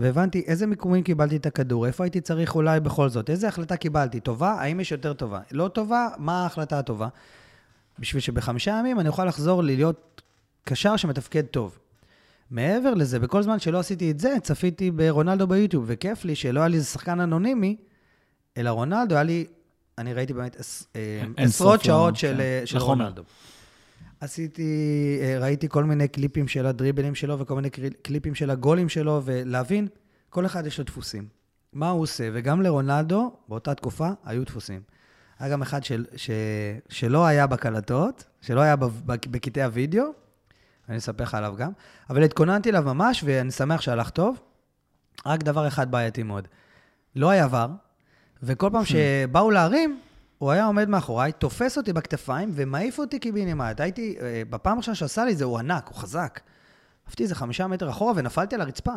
[0.00, 4.20] והבנתי איזה מיקומים קיבלתי את הכדור, איפה הייתי צריך אולי בכל זאת, איזה החלטה קיבלתי,
[4.20, 7.08] טובה, האם יש יותר טובה, לא טובה, מה ההחלטה הטובה.
[7.98, 10.22] בשביל שבחמישה ימים אני אוכל לחזור להיות
[10.64, 11.78] קשר שמתפקד טוב.
[12.50, 16.68] מעבר לזה, בכל זמן שלא עשיתי את זה, צפיתי ברונלדו ביוטיוב, וכיף לי שלא היה
[16.68, 17.76] לי איזה שחקן אנונימי,
[18.56, 19.46] אלא רונלדו, היה לי,
[19.98, 20.56] אני ראיתי באמת
[20.96, 23.04] אה, עשרות שעות של, כן, אה, של לחומר.
[23.04, 23.22] רונלדו.
[24.20, 27.70] עשיתי, אה, ראיתי כל מיני קליפים של הדריבלים שלו וכל מיני
[28.02, 29.88] קליפים של הגולים שלו, ולהבין,
[30.30, 31.28] כל אחד יש לו דפוסים.
[31.72, 34.80] מה הוא עושה, וגם לרונלדו, באותה תקופה, היו דפוסים.
[35.38, 36.30] היה גם אחד של, ש,
[36.88, 40.04] שלא היה בקלטות, שלא היה בקטעי הוידאו,
[40.88, 41.72] אני אספר לך עליו גם,
[42.10, 44.40] אבל התכוננתי אליו ממש, ואני שמח שהלך טוב.
[45.26, 46.48] רק דבר אחד בעייתי מאוד.
[47.16, 47.66] לא היה ור,
[48.42, 50.00] וכל פעם שבאו להרים,
[50.40, 53.80] הוא היה עומד מאחוריי, תופס אותי בכתפיים ומעיף אותי קיבינימט.
[53.80, 56.40] הייתי, אה, בפעם הראשונה שעשה לי זה, הוא ענק, הוא חזק.
[57.06, 58.94] עפתי איזה חמישה מטר אחורה ונפלתי על הרצפה.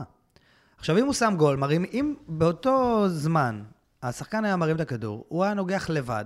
[0.78, 3.64] עכשיו, אם הוא שם גול, מרים, אם באותו זמן
[4.04, 6.26] השחקן היה מרים את הכדור, הוא היה נוגח לבד,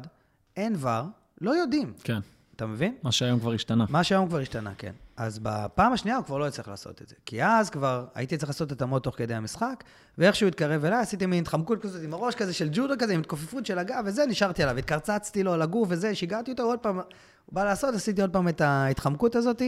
[0.57, 1.01] אין ור,
[1.41, 1.93] לא יודעים.
[2.03, 2.19] כן.
[2.55, 2.95] אתה מבין?
[3.03, 3.85] מה שהיום כבר השתנה.
[3.89, 4.93] מה שהיום כבר השתנה, כן.
[5.17, 7.15] אז בפעם השנייה הוא כבר לא יצטרך לעשות את זה.
[7.25, 9.83] כי אז כבר הייתי צריך לעשות התאמות תוך כדי המשחק,
[10.17, 13.65] ואיכשהו התקרב אליי, עשיתי מין התחמקות כזאת עם הראש כזה של ג'ודו כזה, עם התכופפות
[13.65, 17.05] של הגב וזה, נשארתי עליו, התקרצצתי לו על הגוף וזה, שיגעתי אותו עוד פעם, הוא
[17.51, 19.61] בא לעשות, עשיתי עוד פעם את ההתחמקות הזאת.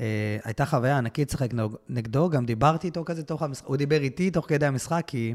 [0.00, 1.50] אה, הייתה חוויה ענקית לשחק
[1.88, 5.34] נגדו, גם דיברתי איתו כזה תוך המשחק, הוא דיבר איתי תוך כדי המשחק, כי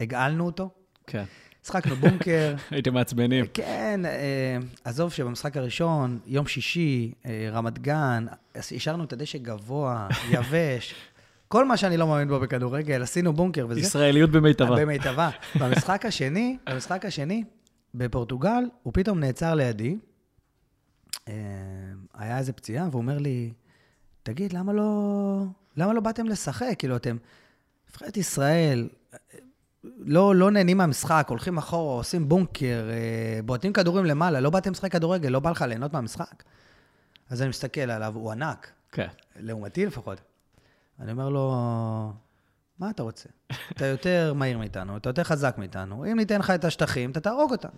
[0.00, 0.70] הגעלנו אותו.
[1.06, 1.24] כן.
[1.64, 3.44] משחקנו בונקר, הייתם מעצבנים.
[3.54, 10.94] כן, אה, עזוב שבמשחק הראשון, יום שישי, אה, רמת גן, השארנו את הדשא גבוה, יבש,
[11.48, 13.80] כל מה שאני לא מאמין בו בכדורגל, עשינו בונקר וזה.
[13.80, 14.76] ישראליות במיטבה.
[14.76, 15.30] במיטבה.
[15.60, 17.44] במשחק השני, במשחק השני,
[17.94, 19.96] בפורטוגל, הוא פתאום נעצר לידי,
[21.28, 21.34] אה,
[22.14, 23.52] היה איזה פציעה, והוא אומר לי,
[24.22, 25.42] תגיד, למה לא,
[25.76, 26.74] למה לא באתם לשחק?
[26.78, 27.16] כאילו, אתם,
[27.90, 28.88] נבחרת ישראל,
[29.84, 34.92] לא, לא נהנים מהמשחק, הולכים אחורה, עושים בונקר, אה, בועטים כדורים למעלה, לא באתם לשחק
[34.92, 36.42] כדורגל, לא בא לך ליהנות מהמשחק?
[37.30, 39.06] אז אני מסתכל עליו, הוא ענק, כן.
[39.40, 40.20] לעומתי לפחות.
[41.00, 41.52] אני אומר לו,
[42.78, 43.28] מה אתה רוצה?
[43.72, 47.50] אתה יותר מהיר מאיתנו, אתה יותר חזק מאיתנו, אם ניתן לך את השטחים, אתה תהרוג
[47.50, 47.68] אותם.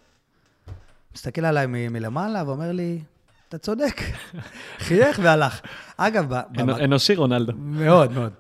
[1.15, 3.01] מסתכל עליי מ- מלמעלה ואומר לי,
[3.49, 4.01] אתה צודק.
[4.87, 5.61] חייך והלך.
[5.97, 7.53] אגב, ב- אנ- ב- אנושי רונלדו.
[7.57, 8.33] מאוד, מאוד.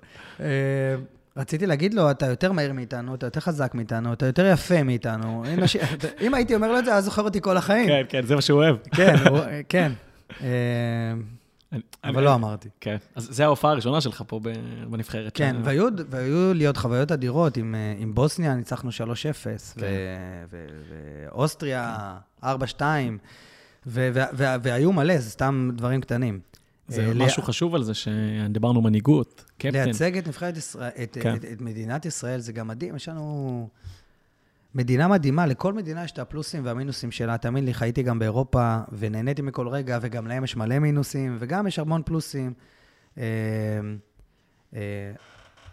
[1.36, 4.82] אה, רציתי להגיד לו, אתה יותר מהיר מאיתנו, אתה יותר חזק מאיתנו, אתה יותר יפה
[4.82, 5.44] מאיתנו.
[5.54, 5.76] אם הש-
[6.20, 7.86] אם הייתי אומר לו את זה, היה זוכר אותי כל החיים.
[7.86, 8.76] כן, כן, זה מה שהוא אוהב.
[8.92, 9.92] כן, הוא- כן.
[10.42, 10.48] אה,
[12.04, 12.68] אבל לא אמרתי.
[12.80, 12.96] כן.
[13.14, 14.40] אז זו ההופעה הראשונה שלך פה
[14.90, 15.32] בנבחרת.
[15.34, 15.66] כן, ש-
[16.10, 17.56] והיו, לי עוד חוויות אדירות.
[17.56, 18.94] עם, אה, בוסניה ניצחנו 3-0,
[19.76, 19.86] ו- כן.
[21.30, 22.46] ואוסטריה 4-2,
[23.86, 26.40] ו- ו- ו- והיו מלא, זה סתם דברים קטנים.
[26.88, 29.72] זה אה, משהו לה- חשוב על זה, שדיברנו מנהיגות, קפטן.
[29.72, 31.34] לייצג את נבחרת ישראל, את, כן.
[31.36, 32.96] את, את מדינת ישראל, זה גם מדהים.
[32.96, 33.68] יש לנו
[34.74, 37.38] מדינה מדהימה, לכל מדינה יש את הפלוסים והמינוסים שלה.
[37.38, 41.78] תאמין לי, חייתי גם באירופה, ונהניתי מכל רגע, וגם להם יש מלא מינוסים, וגם יש
[41.78, 42.52] המון פלוסים.
[43.18, 43.22] אה,
[44.74, 44.80] אה,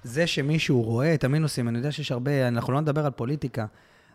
[0.03, 3.65] זה שמישהו רואה את המינוסים, אני יודע שיש הרבה, אנחנו לא נדבר על פוליטיקה,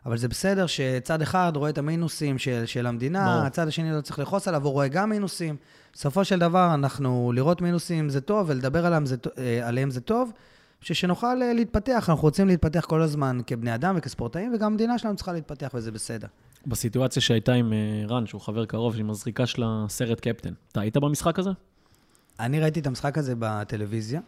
[0.07, 3.47] אבל זה בסדר שצד אחד רואה את המינוסים של, של המדינה, ברור.
[3.47, 5.57] הצד השני לא צריך לכעוס עליו, הוא רואה גם מינוסים.
[5.93, 10.33] בסופו של דבר, אנחנו, לראות מינוסים זה טוב, ולדבר עליהם זה, אה, עליהם זה טוב,
[10.81, 12.07] ש- שנוכל אה, להתפתח.
[12.09, 16.27] אנחנו רוצים להתפתח כל הזמן כבני אדם וכספורטאים, וגם המדינה שלנו צריכה להתפתח, וזה בסדר.
[16.67, 20.53] בסיטואציה שהייתה עם אה, רן, שהוא חבר קרוב, עם הזריקה של הסרט קפטן.
[20.73, 21.51] אתה היית במשחק הזה?
[22.41, 24.21] אני ראיתי את המשחק הזה בטלוויזיה,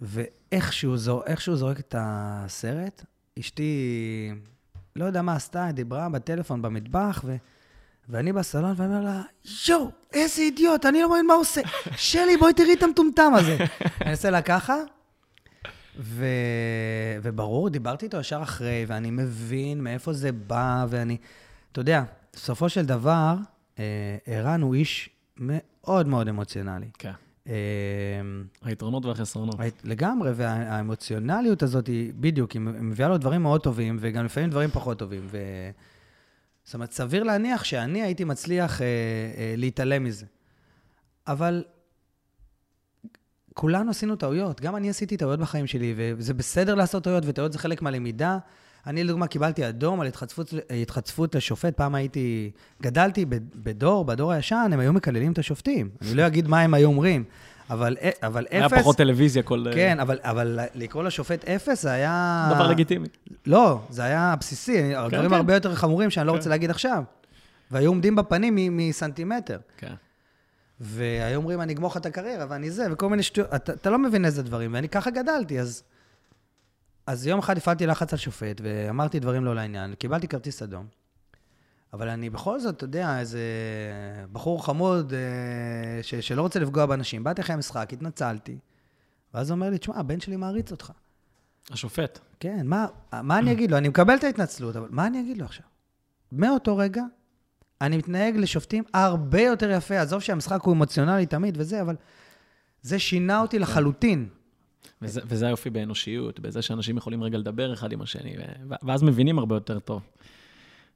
[0.00, 1.22] ואיכשהו זו,
[1.54, 3.04] זורק את הסרט,
[3.38, 4.30] אשתי,
[4.96, 7.36] לא יודע מה עשתה, דיברה בטלפון במטבח, ו...
[8.08, 9.22] ואני בסלון, ואני אומר לה,
[9.68, 11.60] יואו, איזה אידיוט, אני לא מבין מה הוא עושה.
[11.96, 13.56] שלי, בואי תראי את המטומטם הזה.
[14.00, 14.76] אני עושה לה ככה,
[15.98, 16.26] ו...
[17.22, 21.16] וברור, דיברתי איתו ישר אחרי, ואני מבין מאיפה זה בא, ואני...
[21.72, 23.36] אתה יודע, בסופו של דבר,
[23.78, 26.88] אה, ערן הוא איש מאוד מאוד אמוציונלי.
[26.98, 27.08] כן.
[27.08, 27.25] אה,
[28.62, 29.54] היתרונות והחסרונות.
[29.84, 34.98] לגמרי, והאמוציונליות הזאת היא, בדיוק, היא מביאה לו דברים מאוד טובים, וגם לפעמים דברים פחות
[34.98, 35.22] טובים.
[35.30, 35.38] ו...
[36.66, 40.26] זאת אומרת, סביר להניח שאני הייתי מצליח אה, אה, להתעלם מזה.
[41.26, 41.64] אבל
[43.54, 47.58] כולנו עשינו טעויות, גם אני עשיתי טעויות בחיים שלי, וזה בסדר לעשות טעויות, וטעויות זה
[47.58, 48.38] חלק מהלמידה.
[48.86, 51.76] אני, לדוגמה, קיבלתי אדום על התחצפות, התחצפות לשופט.
[51.76, 52.50] פעם הייתי,
[52.82, 55.88] גדלתי בדור, בדור הישן, הם היו מקללים את השופטים.
[56.02, 57.24] אני לא אגיד מה הם היו אומרים,
[57.70, 58.78] אבל, אבל היה אפס...
[58.78, 59.64] פחות טלוויזיה כל...
[59.74, 62.50] כן, אבל, אבל לקרוא לשופט אפס זה היה...
[62.54, 63.08] דבר לגיטימי.
[63.46, 65.36] לא, זה היה בסיסי, דברים כן.
[65.36, 66.36] הרבה יותר חמורים שאני לא כן.
[66.38, 67.02] רוצה להגיד עכשיו.
[67.70, 69.58] והיו עומדים בפנים מסנטימטר.
[69.76, 69.94] כן.
[70.80, 73.54] והיו אומרים, אני אגמור לך את הקריירה, ואני זה, וכל מיני שטויות.
[73.54, 75.82] אתה, אתה לא מבין איזה דברים, ואני ככה גדלתי, אז...
[77.06, 80.86] אז יום אחד הפעלתי לחץ על שופט, ואמרתי דברים לא לעניין, קיבלתי כרטיס אדום.
[81.92, 83.40] אבל אני בכל זאת, אתה יודע, איזה
[84.32, 87.24] בחור חמוד אה, ש, שלא רוצה לפגוע באנשים.
[87.24, 88.58] באתי אחרי המשחק, התנצלתי,
[89.34, 90.92] ואז הוא אומר לי, תשמע, הבן שלי מעריץ אותך.
[91.70, 92.18] השופט.
[92.40, 93.76] כן, מה, מה אני אגיד לו?
[93.76, 95.66] אני מקבל את ההתנצלות, אבל מה אני אגיד לו עכשיו?
[96.32, 97.02] מאותו רגע,
[97.80, 100.00] אני מתנהג לשופטים הרבה יותר יפה.
[100.00, 101.96] עזוב שהמשחק הוא אמוציונלי תמיד וזה, אבל
[102.82, 104.28] זה שינה אותי לחלוטין.
[105.02, 108.36] וזה, וזה היופי באנושיות, בזה שאנשים יכולים רגע לדבר אחד עם השני,
[108.82, 110.02] ואז מבינים הרבה יותר טוב.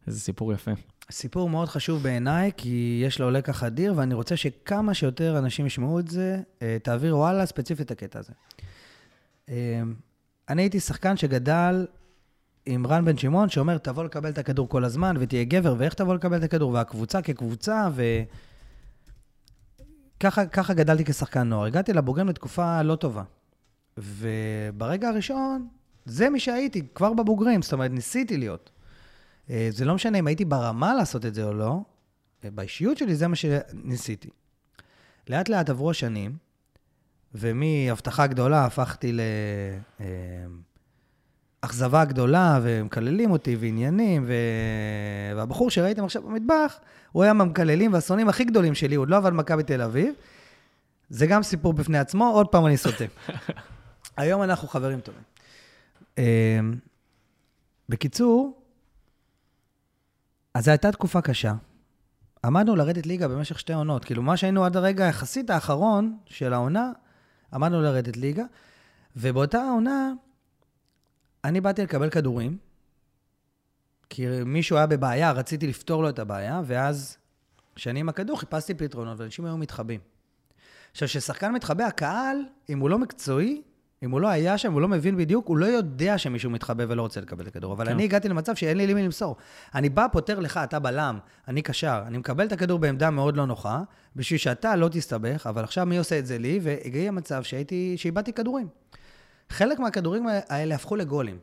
[0.07, 0.71] איזה סיפור יפה.
[1.11, 5.99] סיפור מאוד חשוב בעיניי, כי יש לו לקח אדיר, ואני רוצה שכמה שיותר אנשים ישמעו
[5.99, 8.33] את זה, אה, תעבירו הלאה ספציפית את הקטע הזה.
[9.49, 9.83] אה,
[10.49, 11.87] אני הייתי שחקן שגדל
[12.67, 16.15] עם רן בן שמעון, שאומר, תבוא לקבל את הכדור כל הזמן ותהיה גבר, ואיך תבוא
[16.15, 18.03] לקבל את הכדור, והקבוצה כקבוצה, ו...
[20.21, 21.65] ככה, ככה גדלתי כשחקן נוער.
[21.65, 23.23] הגעתי לבוגרים לתקופה לא טובה.
[24.03, 25.69] וברגע הראשון,
[26.05, 28.71] זה מי שהייתי, כבר בבוגרים, זאת אומרת, ניסיתי להיות.
[29.51, 31.81] אה, זה לא משנה אם הייתי ברמה לעשות את זה או לא,
[32.45, 34.29] אה, באישיות שלי זה מה שניסיתי.
[35.29, 36.37] לאט לאט עברו השנים,
[37.35, 39.17] ומהבטחה גדולה הפכתי
[41.63, 44.33] לאכזבה גדולה, ומקללים אותי, ועניינים, ו...
[45.37, 46.79] והבחור שראיתם עכשיו במטבח,
[47.13, 50.15] הוא היה מהמקללים והשונאים הכי גדולים שלי, הוא עוד לא עבד במכבי תל אביב.
[51.11, 53.05] זה גם סיפור בפני עצמו, עוד פעם אני סוטה.
[54.17, 55.23] היום אנחנו חברים טובים.
[56.19, 56.61] אה,
[57.89, 58.63] בקיצור,
[60.55, 61.55] אז זו הייתה תקופה קשה.
[62.45, 64.05] עמדנו לרדת ליגה במשך שתי עונות.
[64.05, 66.93] כאילו, מה שהיינו עד הרגע היחסית האחרון של העונה,
[67.53, 68.45] עמדנו לרדת ליגה,
[69.17, 70.13] ובאותה העונה,
[71.45, 72.59] אני באתי לקבל כדורים,
[74.11, 77.17] כי מישהו היה בבעיה, רציתי לפתור לו את הבעיה, ואז,
[77.75, 80.01] כשאני עם הכדור, חיפשתי פתרונות, ואנשים היו מתחבאים.
[80.91, 82.37] עכשיו, כששחקן מתחבא, הקהל,
[82.69, 83.63] אם הוא לא מקצועי,
[84.03, 87.03] אם הוא לא היה שם, הוא לא מבין בדיוק, הוא לא יודע שמישהו מתחבא ולא
[87.03, 87.73] רוצה לקבל את הכדור.
[87.73, 87.93] אבל כן.
[87.93, 89.37] אני הגעתי למצב שאין לי למי למסור.
[89.75, 93.47] אני בא, פותר לך, אתה בלם, אני קשר, אני מקבל את הכדור בעמדה מאוד לא
[93.47, 93.83] נוחה,
[94.17, 96.61] בשביל שאתה לא תסתבך, אבל עכשיו מי עושה את זה לי?
[96.63, 98.69] והגיע המצב שהייתי, שאיבדתי כדורים.
[99.51, 101.39] חלק מהכדורים האלה הפכו לגולים,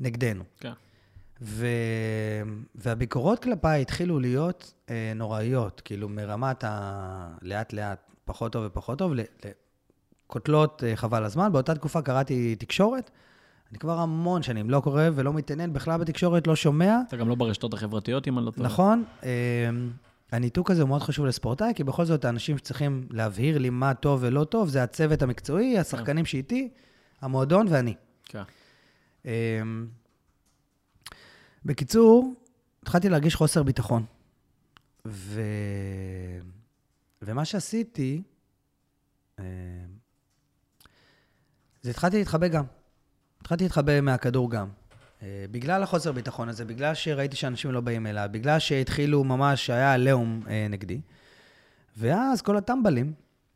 [0.00, 0.44] נגדנו.
[0.60, 0.72] כן.
[1.42, 1.66] ו...
[2.74, 7.28] והביקורות כלפיי התחילו להיות אה, נוראיות, כאילו מרמת ה...
[7.42, 9.12] לאט לאט פחות טוב ופחות טוב,
[10.82, 11.52] אה, חבל הזמן.
[11.52, 13.10] באותה תקופה קראתי תקשורת.
[13.70, 16.98] אני כבר המון שנים לא קורא ולא מתעניין בכלל בתקשורת, לא שומע.
[17.08, 18.66] אתה גם לא ברשתות החברתיות, אם אני לא טועה.
[18.66, 19.04] נכון.
[20.32, 24.18] הניתוק הזה הוא מאוד חשוב לספורטאי, כי בכל זאת האנשים שצריכים להבהיר לי מה טוב
[24.22, 26.68] ולא טוב, זה הצוות המקצועי, השחקנים שאיתי,
[27.20, 27.94] המועדון ואני.
[28.24, 28.42] כן.
[29.24, 29.30] אמ,
[31.64, 32.34] בקיצור,
[32.82, 34.04] התחלתי להרגיש חוסר ביטחון.
[35.06, 35.40] ו...
[37.22, 38.22] ומה שעשיתי,
[41.82, 42.64] זה התחלתי להתחבא גם.
[43.40, 44.68] התחלתי להתחבא מהכדור גם.
[45.22, 49.92] אה, בגלל החוסר ביטחון הזה, בגלל שראיתי שאנשים לא באים אליי, בגלל שהתחילו ממש, היה
[49.92, 51.00] עליהום אה, נגדי.
[51.96, 53.12] ואז כל הטמבלים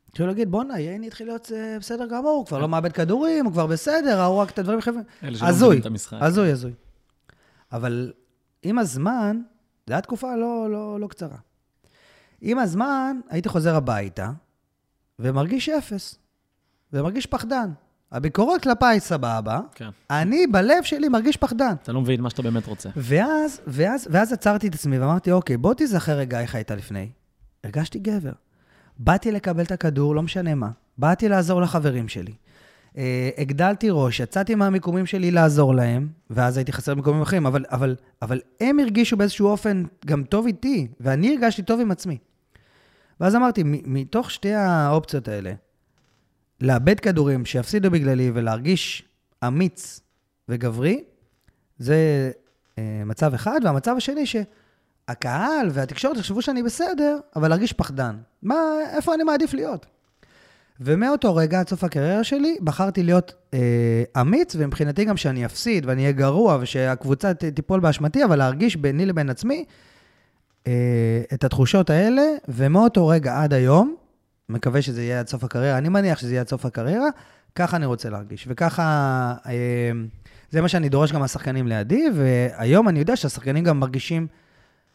[0.09, 3.53] התחילו להגיד, בואנה, ייני התחיל להיות אה, בסדר גמור, הוא כבר לא מאבד כדורים, הוא
[3.53, 5.01] כבר בסדר, ההוא רק את הדברים שלא
[5.47, 5.81] הזוי.
[6.13, 6.73] הזוי, הזוי.
[7.73, 8.13] אבל
[8.63, 9.41] עם הזמן,
[9.87, 11.37] זו הייתה תקופה לא, לא, לא קצרה.
[12.41, 14.31] עם הזמן הייתי חוזר הביתה
[15.19, 16.19] ומרגיש אפס,
[16.93, 17.71] ומרגיש פחדן.
[18.13, 19.89] הביקורות כלפיי סבבה, כן.
[20.11, 21.75] אני בלב שלי מרגיש פחדן.
[21.83, 22.89] אתה לא מבין מה שאתה באמת רוצה.
[22.97, 27.09] ואז, ואז, ואז עצרתי את עצמי ואמרתי, אוקיי, בוא תיזכר רגע איך היית לפני.
[27.65, 28.33] הרגשתי גבר.
[28.99, 30.71] באתי לקבל את הכדור, לא משנה מה.
[30.99, 32.33] באתי לעזור לחברים שלי.
[32.97, 37.97] אה, הגדלתי ראש, יצאתי מהמיקומים שלי לעזור להם, ואז הייתי חסר במקומים אחרים, אבל, אבל,
[38.23, 42.19] אבל הם הרגישו באיזשהו אופן גם טוב איתי, ואני הרגשתי טוב עם עצמי.
[43.21, 45.53] ואז אמרתי, מתוך שתי האופציות האלה,
[46.61, 49.03] לאבד כדורים שיפסידו בגללי ולהרגיש
[49.47, 50.01] אמיץ
[50.49, 51.05] וגברי,
[51.79, 52.31] זה
[52.79, 58.17] אה, מצב אחד, והמצב השני שהקהל והתקשורת יחשבו שאני בסדר, אבל להרגיש פחדן.
[58.43, 58.55] מה,
[58.97, 59.87] איפה אני מעדיף להיות?
[60.81, 66.03] ומאותו רגע, עד סוף הקריירה שלי, בחרתי להיות אה, אמיץ, ומבחינתי גם שאני אפסיד ואני
[66.03, 69.65] אהיה גרוע ושהקבוצה ת- תיפול באשמתי, אבל להרגיש ביני לבין עצמי
[70.67, 70.73] אה,
[71.35, 73.97] את התחושות האלה, ומאותו רגע עד היום,
[74.49, 77.09] מקווה שזה יהיה עד סוף הקריירה, אני מניח שזה יהיה עד סוף הקריירה,
[77.55, 78.47] ככה אני רוצה להרגיש.
[78.49, 78.83] וככה,
[79.47, 79.91] אה,
[80.51, 84.27] זה מה שאני דורש גם מהשחקנים לידי, והיום אני יודע שהשחקנים גם מרגישים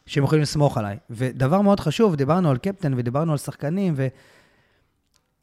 [0.06, 0.98] שהם יכולים לסמוך עליי.
[1.10, 3.94] ודבר מאוד חשוב, דיברנו על קפטן ודיברנו על שחקנים,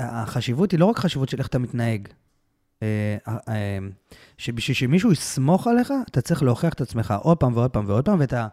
[0.00, 2.08] והחשיבות היא לא רק חשיבות של איך אתה מתנהג.
[2.82, 3.16] אה,
[3.48, 3.78] אה,
[4.38, 8.20] שבשביל שמישהו יסמוך עליך, אתה צריך להוכיח את עצמך עוד פעם ועוד פעם ועוד פעם,
[8.20, 8.48] ואתה,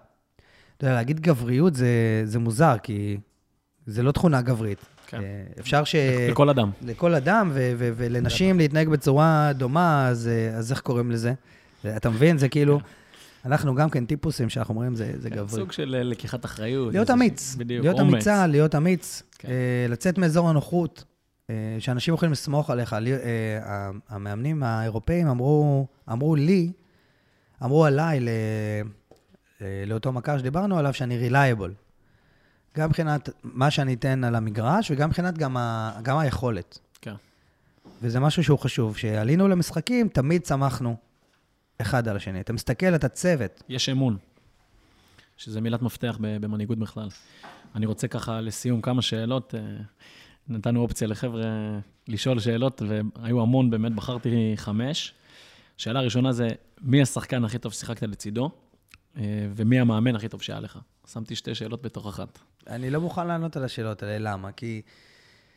[0.77, 3.17] אתה יודע, להגיד גבריות זה, זה מוזר, כי
[3.85, 4.94] זה לא תכונה גברית.
[5.07, 5.17] כן.
[5.17, 5.23] אה,
[5.59, 5.95] אפשר ש...
[6.29, 6.71] לכל אדם.
[6.81, 11.33] לכל אדם, ו- ו- ולנשים להתנהג בצורה דומה, אז, אה, אז איך קוראים לזה?
[11.97, 12.37] אתה מבין?
[12.37, 12.79] זה כאילו,
[13.45, 15.59] אנחנו גם כן טיפוסים שאנחנו אומרים, זה, זה כן, גברי.
[15.61, 16.93] סוג של אה, לקיחת אחריות.
[16.93, 18.13] להיות אמיץ, בדיוק, להיות אומץ.
[18.13, 19.47] אמיצה, להיות אמיץ, כן.
[19.49, 19.53] אה,
[19.89, 21.03] לצאת מאזור הנוחות,
[21.49, 22.93] אה, שאנשים יכולים לסמוך עליך.
[22.93, 22.99] אה,
[24.09, 26.71] המאמנים האירופאים אמרו, אמרו לי,
[27.63, 28.29] אמרו עליי, ל-
[29.61, 31.73] אה, לאותו מכר שדיברנו עליו, שאני רילייבל.
[32.77, 36.79] גם מבחינת מה שאני אתן על המגרש, וגם מבחינת גם, ה, גם היכולת.
[37.01, 37.15] כן.
[38.01, 38.95] וזה משהו שהוא חשוב.
[38.95, 40.95] כשעלינו למשחקים, תמיד צמחנו
[41.81, 42.39] אחד על השני.
[42.39, 43.63] אתה מסתכל, אתה צוות.
[43.69, 44.17] יש אמון,
[45.37, 47.07] שזה מילת מפתח במנהיגות בכלל.
[47.75, 49.55] אני רוצה ככה לסיום כמה שאלות.
[49.55, 49.61] אה,
[50.47, 55.13] נתנו אופציה לחבר'ה לשאול שאלות, והיו המון, באמת בחרתי חמש.
[55.77, 56.47] שאלה ראשונה זה,
[56.81, 58.49] מי השחקן הכי טוב ששיחקת לצידו,
[59.17, 60.79] אה, ומי המאמן הכי טוב שהיה לך?
[61.13, 62.39] שמתי שתי שאלות בתוך אחת.
[62.67, 64.51] אני לא מוכן לענות על השאלות האלה, למה?
[64.51, 64.81] כי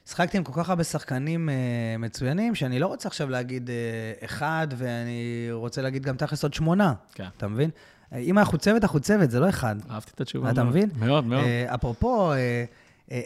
[0.07, 1.53] שחקתי עם כל כך הרבה שחקנים uh,
[1.99, 6.95] מצוינים, שאני לא רוצה עכשיו להגיד uh, אחד, ואני רוצה להגיד גם תכלס עוד שמונה,
[7.15, 7.27] כן.
[7.37, 7.71] אתה מבין?
[8.13, 9.77] אה, אם אנחנו צוות, אנחנו צוות, זה לא אחד.
[9.91, 10.51] אהבתי את התשובה.
[10.51, 10.77] אתה מאוד.
[10.77, 10.91] מבין?
[10.99, 11.45] מאוד, מאוד.
[11.45, 12.65] אה, אפרופו, אה,
[13.11, 13.21] אה,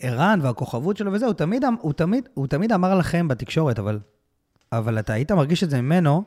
[0.00, 3.98] ערן והכוכבות שלו וזה, הוא תמיד, אמ- הוא, תמיד, הוא תמיד אמר לכם בתקשורת, אבל,
[4.72, 6.22] אבל אתה היית מרגיש את זה ממנו,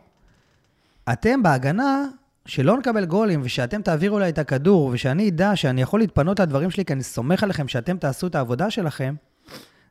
[1.13, 2.05] אתם בהגנה,
[2.45, 6.85] שלא נקבל גולים, ושאתם תעבירו אליי את הכדור, ושאני אדע שאני יכול להתפנות לדברים שלי,
[6.85, 9.15] כי אני סומך עליכם שאתם תעשו את העבודה שלכם,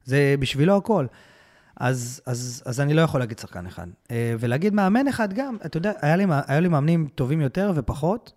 [0.04, 1.06] זה בשבילו הכל.
[1.76, 3.86] אז, אז, אז אני לא יכול להגיד שחקן אחד.
[4.10, 8.32] אה, ולהגיד מאמן אחד גם, אתה יודע, היה לי, היו לי מאמנים טובים יותר ופחות,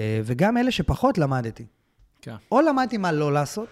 [0.00, 1.66] אה, וגם אלה שפחות למדתי.
[2.22, 2.34] כן.
[2.52, 3.68] או למדתי מה לא לעשות,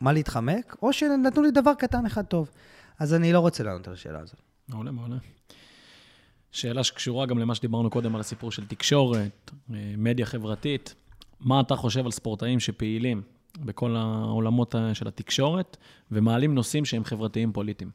[0.00, 2.50] מה להתחמק, או שנתנו לי דבר קטן אחד טוב.
[2.98, 4.40] אז אני לא רוצה לענות על השאלה הזאת.
[4.68, 5.16] מעולה, מעולה.
[6.52, 10.94] שאלה שקשורה גם למה שדיברנו קודם על הסיפור של תקשורת, אה, מדיה חברתית.
[11.40, 13.22] מה אתה חושב על ספורטאים שפעילים
[13.58, 15.76] בכל העולמות ה- של התקשורת
[16.10, 17.90] ומעלים נושאים שהם חברתיים פוליטיים?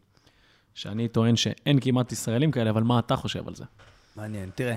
[0.73, 3.63] שאני טוען שאין כמעט ישראלים כאלה, אבל מה אתה חושב על זה?
[4.15, 4.75] מעניין, תראה.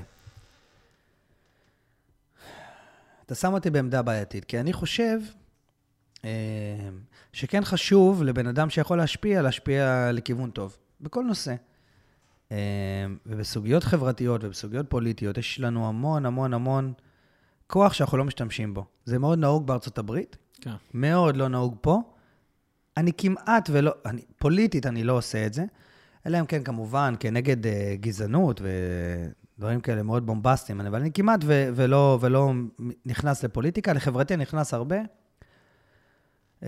[3.26, 5.18] אתה שם אותי בעמדה בעייתית, כי אני חושב
[6.24, 6.30] אה,
[7.32, 11.54] שכן חשוב לבן אדם שיכול להשפיע, להשפיע לכיוון טוב, בכל נושא.
[12.52, 12.56] אה,
[13.26, 16.92] ובסוגיות חברתיות ובסוגיות פוליטיות יש לנו המון המון המון
[17.66, 18.84] כוח שאנחנו לא משתמשים בו.
[19.04, 20.74] זה מאוד נהוג בארצות הברית, כן.
[20.94, 22.02] מאוד לא נהוג פה.
[22.96, 25.64] אני כמעט ולא, אני, פוליטית אני לא עושה את זה,
[26.26, 27.68] אלא אם כן כמובן כנגד uh,
[28.00, 28.60] גזענות
[29.58, 32.52] ודברים כאלה מאוד בומבסטיים, אבל אני כמעט ו, ולא, ולא
[33.06, 34.96] נכנס לפוליטיקה, לחברתי אני נכנס הרבה.
[36.60, 36.64] Um,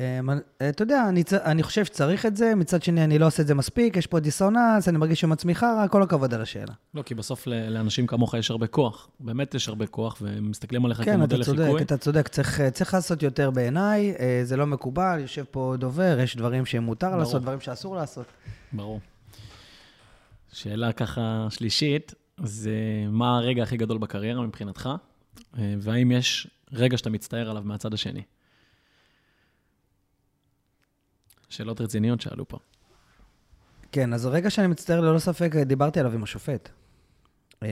[0.68, 3.55] אתה יודע, אני, אני חושב שצריך את זה, מצד שני אני לא עושה את זה
[3.55, 6.72] מספיק, יש פה דיסוננס, אני מרגיש עם עצמי חרא, כל הכבוד על השאלה.
[6.95, 9.09] לא, כי בסוף לאנשים כמוך יש הרבה כוח.
[9.20, 11.82] באמת יש הרבה כוח, והם מסתכלים עליך כן, כמודל אתה צודק, לחיקוי.
[11.82, 16.36] אתה צודק, צריך, צריך לעשות יותר בעיניי, אה, זה לא מקובל, יושב פה דובר, יש
[16.36, 17.18] דברים שמותר ברור.
[17.18, 18.26] לעשות, דברים שאסור לעשות.
[18.72, 19.01] ברור.
[20.53, 22.14] שאלה ככה שלישית,
[22.45, 22.74] זה
[23.09, 24.88] מה הרגע הכי גדול בקריירה מבחינתך,
[25.59, 28.22] אה, והאם יש רגע שאתה מצטער עליו מהצד השני?
[31.51, 32.59] שאלות רציניות שעלו פה.
[33.93, 36.69] כן, אז הרגע שאני מצטער, ללא ספק, דיברתי עליו עם השופט.
[37.63, 37.67] אמ,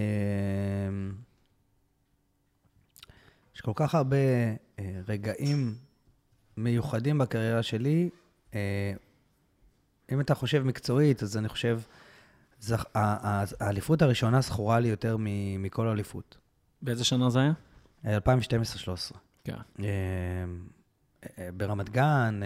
[3.55, 4.17] יש כל כך הרבה
[4.79, 5.75] אה, רגעים
[6.57, 8.11] מיוחדים בקריירה שלי.
[8.55, 8.93] אה,
[10.13, 11.81] אם אתה חושב מקצועית, אז אני חושב.
[12.95, 15.17] האליפות הראשונה זכורה לי יותר
[15.59, 16.39] מכל אליפות.
[16.83, 17.53] באיזה שנה זה היה?
[18.05, 18.09] 2012-2013.
[19.45, 19.57] כן.
[19.81, 19.85] אה,
[21.39, 22.41] אה, ברמת גן,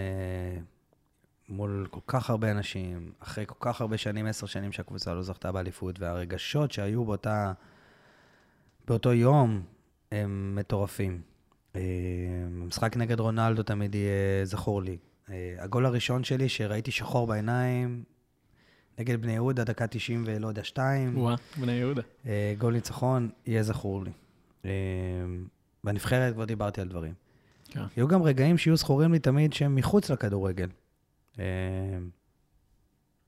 [1.53, 5.51] מול כל כך הרבה אנשים, אחרי כל כך הרבה שנים, עשר שנים שהקבוצה לא זכתה
[5.51, 7.53] באליפות, והרגשות שהיו באותה,
[8.87, 9.61] באותו יום
[10.11, 11.21] הם מטורפים.
[12.51, 14.97] משחק נגד רונלדו תמיד יהיה זכור לי.
[15.59, 18.03] הגול הראשון שלי, שראיתי שחור בעיניים,
[18.99, 21.17] נגד בני יהודה, דקה 90 ולא יודע, 2.
[21.17, 22.01] וואה, בני יהודה.
[22.57, 24.11] גול ניצחון, יהיה זכור לי.
[25.83, 27.13] בנבחרת כבר דיברתי על דברים.
[27.69, 27.83] כן.
[27.97, 30.67] יהיו גם רגעים שיהיו זכורים לי תמיד שהם מחוץ לכדורגל.
[31.39, 31.45] אה,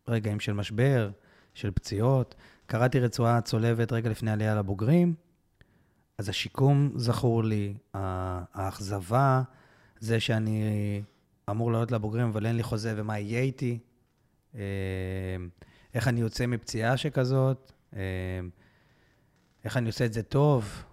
[0.08, 1.10] רגעים של משבר,
[1.54, 2.36] של פציעות.
[2.66, 5.14] קראתי רצועה צולבת רגע לפני עלייה לבוגרים,
[6.18, 9.42] אז השיקום זכור לי, האכזבה,
[10.00, 10.64] זה שאני
[11.50, 13.80] אמור לעלות לבוגרים, אבל אין לי חוזה, ומה יהיה איתי,
[14.56, 14.62] אה,
[15.94, 18.00] איך אני יוצא מפציעה שכזאת, אה,
[19.64, 20.84] איך אני עושה את זה טוב,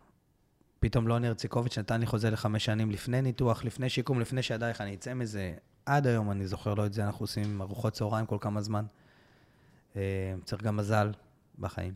[0.81, 4.81] פתאום לא נרציקוביץ' נתן לי חוזה לחמש שנים לפני ניתוח, לפני שיקום, לפני שידע איך
[4.81, 5.55] אני אצא מזה.
[5.87, 8.85] עד היום אני זוכר לו את זה, אנחנו עושים ארוחות צהריים כל כמה זמן.
[9.97, 11.11] אה, צריך גם מזל
[11.59, 11.95] בחיים.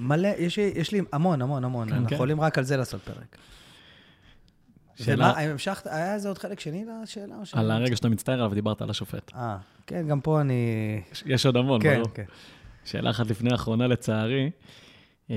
[0.00, 1.88] מלא, יש, יש לי המון, המון, המון.
[1.88, 2.14] כן, אנחנו כן.
[2.14, 3.36] יכולים רק על זה לעשות פרק.
[4.94, 5.14] שאלה...
[5.14, 7.36] ומה, המשכת, היה איזה עוד חלק שני לשאלה?
[7.52, 9.32] על הרגע שאתה מצטער עליו, דיברת על השופט.
[9.34, 11.02] אה, כן, גם פה אני...
[11.26, 12.14] יש עוד המון, כן, ברור.
[12.14, 12.24] כן.
[12.84, 14.50] שאלה אחת לפני האחרונה, לצערי.
[15.30, 15.36] אה,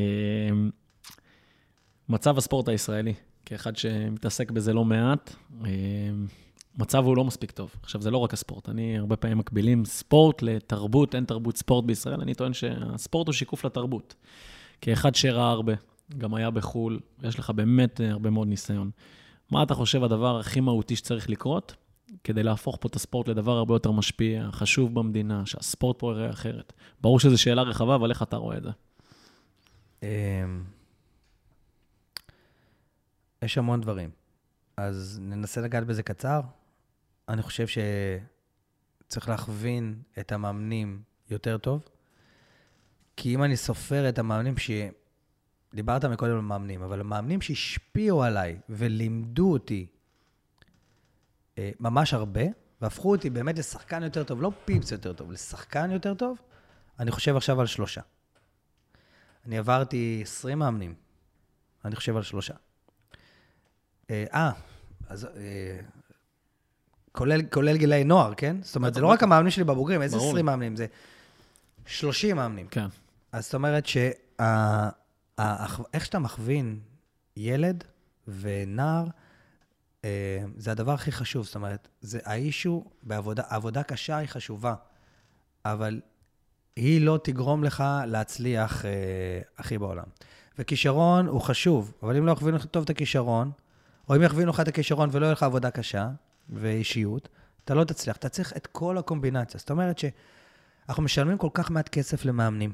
[2.10, 3.14] מצב הספורט הישראלי,
[3.46, 5.36] כאחד שמתעסק בזה לא מעט,
[6.80, 7.76] אה, מצב הוא לא מספיק טוב.
[7.84, 12.22] עכשיו, זה לא רק הספורט, אני הרבה פעמים מקבילים ספורט לתרבות, אין תרבות ספורט בישראל,
[12.22, 14.16] אני טוען שהספורט הוא שיקוף לתרבות.
[14.82, 15.74] כאחד שראה הרבה,
[16.18, 18.92] גם היה בחו"ל, יש לך באמת אה, הרבה מאוד ניסיון.
[19.52, 21.76] מה אתה חושב הדבר הכי מהותי שצריך לקרות
[22.24, 26.74] כדי להפוך פה את הספורט לדבר הרבה יותר משפיע, חשוב במדינה, שהספורט פה יראה אחרת?
[27.02, 28.70] ברור שזו שאלה רחבה, אבל איך אתה רואה את זה?
[30.04, 30.08] אמ,
[33.42, 34.10] יש המון דברים.
[34.78, 36.42] אז ננסה לגעת בזה קצר.
[37.30, 37.66] אני חושב
[39.08, 41.90] שצריך להכווין את המאמנים יותר טוב,
[43.16, 44.72] כי אם אני סופר את המאמנים ש...
[45.74, 49.88] דיברת מקודם על מאמנים, אבל המאמנים שהשפיעו עליי ולימדו אותי
[51.58, 52.42] אה, ממש הרבה,
[52.82, 56.38] והפכו אותי באמת לשחקן יותר טוב, לא פיפס יותר טוב, לשחקן יותר טוב,
[57.00, 58.02] אני חושב עכשיו על שלושה.
[59.46, 60.96] אני עברתי 20 מאמנים,
[61.86, 62.54] אני חושב על שלושה.
[64.10, 64.52] אה, אה,
[65.08, 65.26] אז...
[65.26, 65.80] אה,
[67.12, 68.58] כולל, כולל גילאי נוער, כן?
[68.62, 70.76] זאת אומרת, זה לא רק המאמנים שלי בבוגרים, איזה 20 מאמנים?
[70.76, 70.86] זה
[71.86, 72.68] 30 מאמנים.
[72.68, 72.88] כן.
[73.32, 74.06] אז זאת אומרת שאיך
[76.06, 76.80] שאתה מכווין
[77.38, 77.84] ילד
[78.28, 79.06] ונער,
[80.06, 81.46] אה, זה הדבר הכי חשוב.
[81.46, 84.76] זאת אומרת, זה האישו בעבודה, עבודה קשה היא חשובה,
[85.66, 86.02] אבל
[86.76, 88.86] היא לא תגרום לך להצליח
[89.58, 90.04] הכי בעולם.
[90.60, 93.52] וכישרון הוא חשוב, אבל אם לא יכווין לך טוב את הכישרון,
[94.10, 96.10] או אם יכווינו לך את הכישרון ולא יהיה לך עבודה קשה
[96.54, 97.30] ואישיות,
[97.66, 98.18] אתה לא תצליח.
[98.18, 99.60] אתה צריך את כל הקומבינציה.
[99.60, 102.74] זאת אומרת שאנחנו משלמים כל כך מעט כסף למאמנים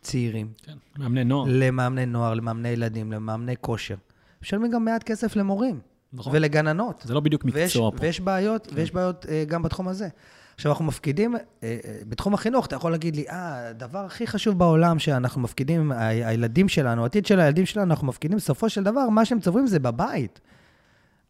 [0.00, 0.52] צעירים.
[0.62, 1.46] כן, מאמני נוער.
[1.48, 3.94] למאמני נוער, למאמני ילדים, למאמני כושר.
[4.42, 5.80] משלמים גם מעט כסף למורים.
[6.12, 6.32] נכון.
[6.36, 7.02] ולגננות.
[7.06, 7.90] זה לא בדיוק מקצוע ויש, פה.
[8.00, 8.76] ויש בעיות, כן.
[8.76, 10.08] ויש בעיות uh, גם בתחום הזה.
[10.54, 11.64] עכשיו, אנחנו מפקידים, uh, uh,
[12.08, 16.68] בתחום החינוך, אתה יכול להגיד לי, אה, הדבר הכי חשוב בעולם שאנחנו מפקידים, ה- הילדים
[16.68, 20.40] שלנו, העתיד של הילדים שלנו, אנחנו מפקידים, בסופו של דבר, מה שהם צוברים זה בבית.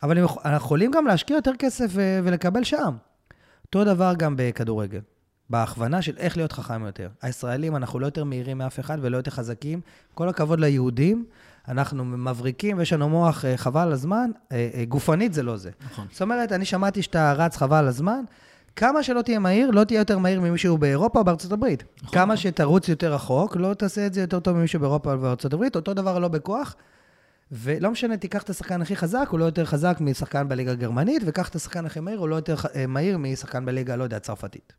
[0.03, 2.97] אבל אנחנו יכולים גם להשקיע יותר כסף ו- ולקבל שם.
[3.67, 5.01] אותו דבר גם בכדורגל.
[5.51, 7.09] בהכוונה של איך להיות חכם יותר.
[7.23, 9.81] הישראלים, אנחנו לא יותר מהירים מאף אחד ולא יותר חזקים.
[10.15, 11.25] כל הכבוד ליהודים,
[11.69, 14.31] אנחנו מבריקים ויש לנו מוח חבל על הזמן,
[14.89, 15.71] גופנית זה לא זה.
[15.91, 16.07] נכון.
[16.13, 18.21] זאת אומרת, אני שמעתי שאתה רץ חבל על הזמן,
[18.77, 21.85] כמה שלא תהיה מהיר, לא תהיה יותר מהיר ממישהו באירופה או בארצות הברית.
[22.03, 22.15] נכון.
[22.15, 25.77] כמה שתרוץ יותר רחוק, לא תעשה את זה יותר טוב ממישהו באירופה או בארצות הברית,
[25.77, 26.77] אותו דבר לא בכוח.
[27.53, 31.49] ולא משנה, תיקח את השחקן הכי חזק, הוא לא יותר חזק משחקן בליגה הגרמנית, וקח
[31.49, 32.55] את השחקן הכי מהיר, הוא לא יותר
[32.89, 34.73] מהיר משחקן בליגה, לא יודע, הצרפתית.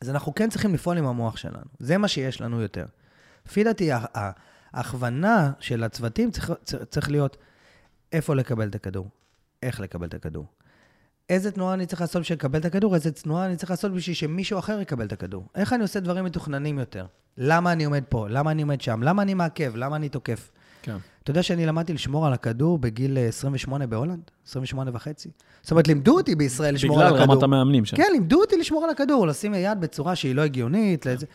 [0.00, 1.64] אז אנחנו כן צריכים לפעול עם המוח שלנו.
[1.78, 2.86] זה מה שיש לנו יותר.
[3.46, 3.90] לפי דעתי,
[4.72, 6.52] ההכוונה של הצוותים צריך,
[6.90, 7.36] צריך להיות
[8.12, 9.08] איפה לקבל את הכדור,
[9.62, 10.46] איך לקבל את הכדור.
[11.28, 14.14] איזה תנועה אני צריך לעשות בשביל לקבל את הכדור, איזה תנועה אני צריך לעשות בשביל
[14.16, 15.46] שמישהו אחר יקבל את הכדור.
[15.54, 17.06] איך אני עושה דברים מתוכננים יותר.
[17.36, 20.50] למה אני עומד פה, למה אני עומד שם, למה אני מעכב, למה אני תוקף.
[20.82, 20.96] כן.
[21.22, 24.30] אתה יודע שאני למדתי לשמור על הכדור בגיל 28 בהולנד?
[24.46, 25.30] 28 וחצי?
[25.62, 27.22] זאת אומרת, לימדו אותי בישראל לשמור על הכדור.
[27.22, 27.96] בגלל רמת המאמנים שם.
[27.96, 31.06] כן, לימדו אותי לשמור על הכדור, לשים יד בצורה שהיא לא הגיונית.
[31.06, 31.26] לזה.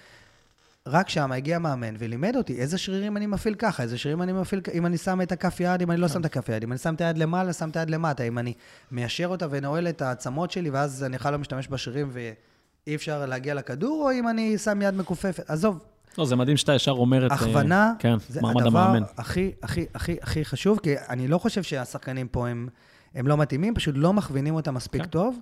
[0.88, 4.62] רק שם הגיע מאמן ולימד אותי איזה שרירים אני מפעיל ככה, איזה שרירים אני מפעיל,
[4.74, 6.78] אם אני שם את הכף יד, אם אני לא שם את הכף יד, אם אני
[6.78, 8.54] שם את היד למעלה, שם את היד למטה, אם אני
[8.92, 13.54] מיישר אותה ונועל את העצמות שלי, ואז אני בכלל לא משתמש בשרירים ואי אפשר להגיע
[13.54, 15.50] לכדור, או אם אני שם יד מכופפת.
[15.50, 15.80] עזוב,
[16.18, 17.32] לא, זה מדהים שאתה ישר אומר את...
[17.32, 19.04] אה, הכוונה, כן, זה מעמד הדבר המאמן.
[19.18, 22.68] הכי, הכי, הכי, הכי חשוב, כי אני לא חושב שהשחקנים פה הם,
[23.16, 25.08] הם לא מתאימים, פשוט לא מכווינים אותם מספיק כן.
[25.08, 25.40] טוב,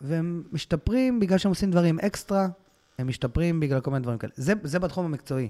[0.00, 2.46] והם משתפרים בגלל שהם עושים דברים אקסטרה,
[2.98, 4.32] הם משתפרים בגלל כל מיני דברים כאלה.
[4.36, 5.48] זה, זה בתחום המקצועי.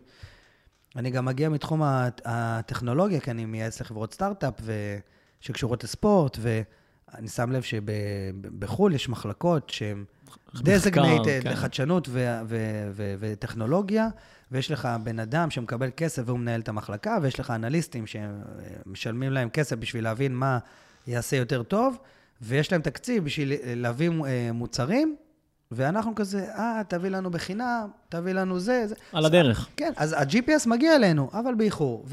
[0.97, 4.73] אני גם מגיע מתחום הט- הטכנולוגיה, כי אני מייעץ לחברות סטארט-אפ ו...
[5.43, 6.39] שקשורות לספורט,
[7.15, 10.05] ואני שם לב שבחו"ל יש מחלקות שהן
[10.55, 11.51] designated כן.
[11.51, 14.09] לחדשנות ו- ו- ו- וטכנולוגיה,
[14.53, 19.49] ויש לך בן אדם שמקבל כסף והוא מנהל את המחלקה, ויש לך אנליסטים שמשלמים להם
[19.49, 20.59] כסף בשביל להבין מה
[21.07, 21.99] יעשה יותר טוב,
[22.41, 25.17] ויש להם תקציב בשביל להביא אה, מוצרים,
[25.75, 28.95] ואנחנו כזה, אה, תביא לנו בחינם, תביא לנו זה, זה.
[29.13, 29.69] על הדרך.
[29.77, 32.07] כן, אז ה-GPS מגיע אלינו, אבל באיחור,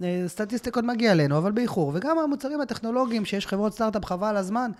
[0.00, 4.70] והסטטיסטיקות מגיע אלינו, אבל באיחור, וגם המוצרים הטכנולוגיים שיש חברות סטארט-אפ חבל הזמן,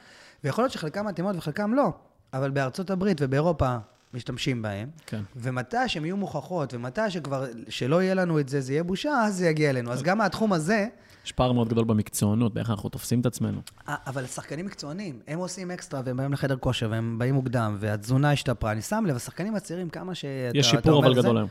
[0.44, 1.92] ויכול להיות שחלקם מתאימות וחלקם לא,
[2.32, 3.76] אבל בארצות הברית ובאירופה
[4.14, 5.20] משתמשים בהם, כן.
[5.36, 9.36] ומתי שהן יהיו מוכחות, ומתי שכבר, שלא יהיה לנו את זה, זה יהיה בושה, אז
[9.36, 9.92] זה יגיע אלינו.
[9.92, 10.86] אז גם מהתחום הזה,
[11.28, 13.60] יש פער מאוד גדול במקצוענות, באיך אנחנו תופסים את עצמנו.
[13.86, 18.72] אבל שחקנים מקצוענים, הם עושים אקסטרה, והם באים לחדר כושר, והם באים מוקדם, והתזונה השתפרה.
[18.72, 20.58] אני שם לב, השחקנים הצעירים, כמה שאתה...
[20.58, 21.48] יש שיפור אבל גדול היום.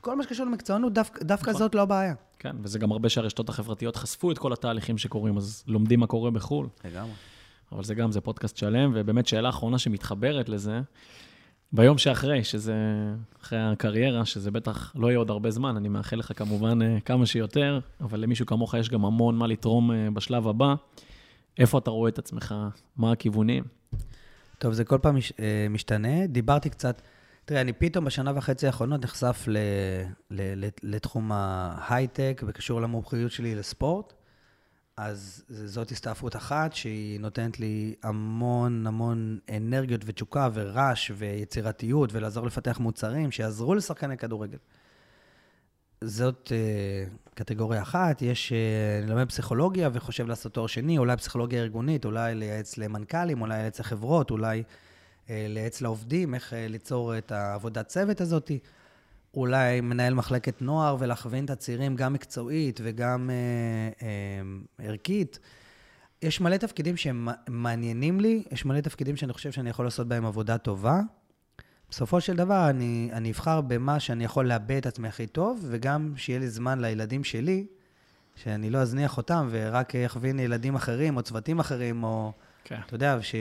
[0.00, 1.58] כל מה שקשור למקצוענות, דווקא, דווקא נכון.
[1.62, 2.14] זאת לא הבעיה.
[2.38, 6.30] כן, וזה גם הרבה שהרשתות החברתיות חשפו את כל התהליכים שקורים, אז לומדים מה קורה
[6.30, 6.68] בחו"ל.
[6.84, 7.12] לגמרי.
[7.72, 10.80] אבל זה גם, זה פודקאסט שלם, ובאמת שאלה אחרונה שמתחברת לזה,
[11.72, 12.74] ביום שאחרי, שזה
[13.42, 17.26] אחרי הקריירה, שזה בטח לא יהיה עוד הרבה זמן, אני מאחל לך כמובן אה, כמה
[17.26, 20.74] שיותר, אבל למישהו כמוך יש גם המון מה לתרום אה, בשלב הבא.
[21.58, 22.54] איפה אתה רואה את עצמך?
[22.96, 23.64] מה הכיוונים?
[24.58, 26.26] טוב, זה כל פעם מש, אה, משתנה.
[26.26, 27.02] דיברתי קצת,
[27.44, 29.56] תראה, אני פתאום בשנה וחצי האחרונות נחשף ל,
[30.30, 34.12] ל, ל, לתחום ההייטק וקשור למומחיות שלי לספורט.
[35.02, 42.78] אז זאת הסתעפות אחת שהיא נותנת לי המון המון אנרגיות ותשוקה ורעש ויצירתיות ולעזור לפתח
[42.80, 44.58] מוצרים שיעזרו לשחקני כדורגל.
[46.04, 51.62] זאת uh, קטגוריה אחת, יש, uh, אני לומד פסיכולוגיה וחושב לעשות תואר שני, אולי פסיכולוגיה
[51.62, 54.62] ארגונית, אולי לייעץ למנכ"לים, אולי לייעץ לחברות, אולי
[55.26, 58.50] uh, לייעץ לעובדים, איך uh, ליצור את העבודת צוות הזאת,
[59.34, 65.38] אולי מנהל מחלקת נוער ולהכווין את הצעירים גם מקצועית וגם uh, uh, ערכית.
[66.22, 70.26] יש מלא תפקידים שהם מעניינים לי, יש מלא תפקידים שאני חושב שאני יכול לעשות בהם
[70.26, 71.00] עבודה טובה.
[71.90, 76.12] בסופו של דבר, אני, אני אבחר במה שאני יכול לאבד את עצמי הכי טוב, וגם
[76.16, 77.66] שיהיה לי זמן לילדים שלי,
[78.36, 82.32] שאני לא אזניח אותם ורק אכווין ילדים אחרים, או צוותים אחרים, או,
[82.64, 82.80] כן.
[82.86, 83.34] אתה יודע, ש,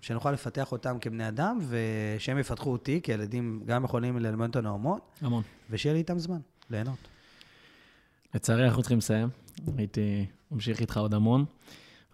[0.00, 4.98] שנוכל לפתח אותם כבני אדם, ושהם יפתחו אותי, כי ילדים גם יכולים ללמד אותנו המון,
[5.20, 5.42] המון.
[5.70, 6.38] ושיהיה לי איתם זמן,
[6.70, 7.08] ליהנות.
[8.34, 9.28] לצערי, אנחנו צריכים לסיים.
[9.76, 11.44] הייתי ממשיך איתך עוד המון,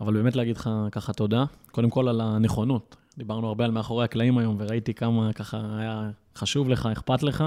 [0.00, 1.44] אבל באמת להגיד לך ככה תודה.
[1.70, 2.96] קודם כל על הנכונות.
[3.18, 7.44] דיברנו הרבה על מאחורי הקלעים היום, וראיתי כמה ככה היה חשוב לך, אכפת לך.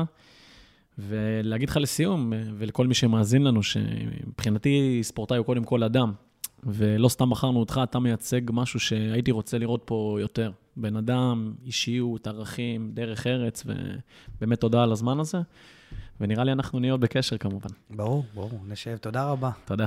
[1.08, 6.14] ולהגיד לך לסיום, ולכל מי שמאזין לנו, שמבחינתי ספורטאי הוא קודם כל אדם,
[6.64, 10.51] ולא סתם בחרנו אותך, אתה מייצג משהו שהייתי רוצה לראות פה יותר.
[10.78, 15.38] בן אדם, אישיות, ערכים, דרך ארץ, ובאמת תודה על הזמן הזה.
[16.22, 17.70] ונראה לי אנחנו נהיה עוד בקשר כמובן.
[17.89, 18.97] ברור, ברור, נשב.
[18.97, 19.51] תודה רבה.
[19.66, 19.86] תודה.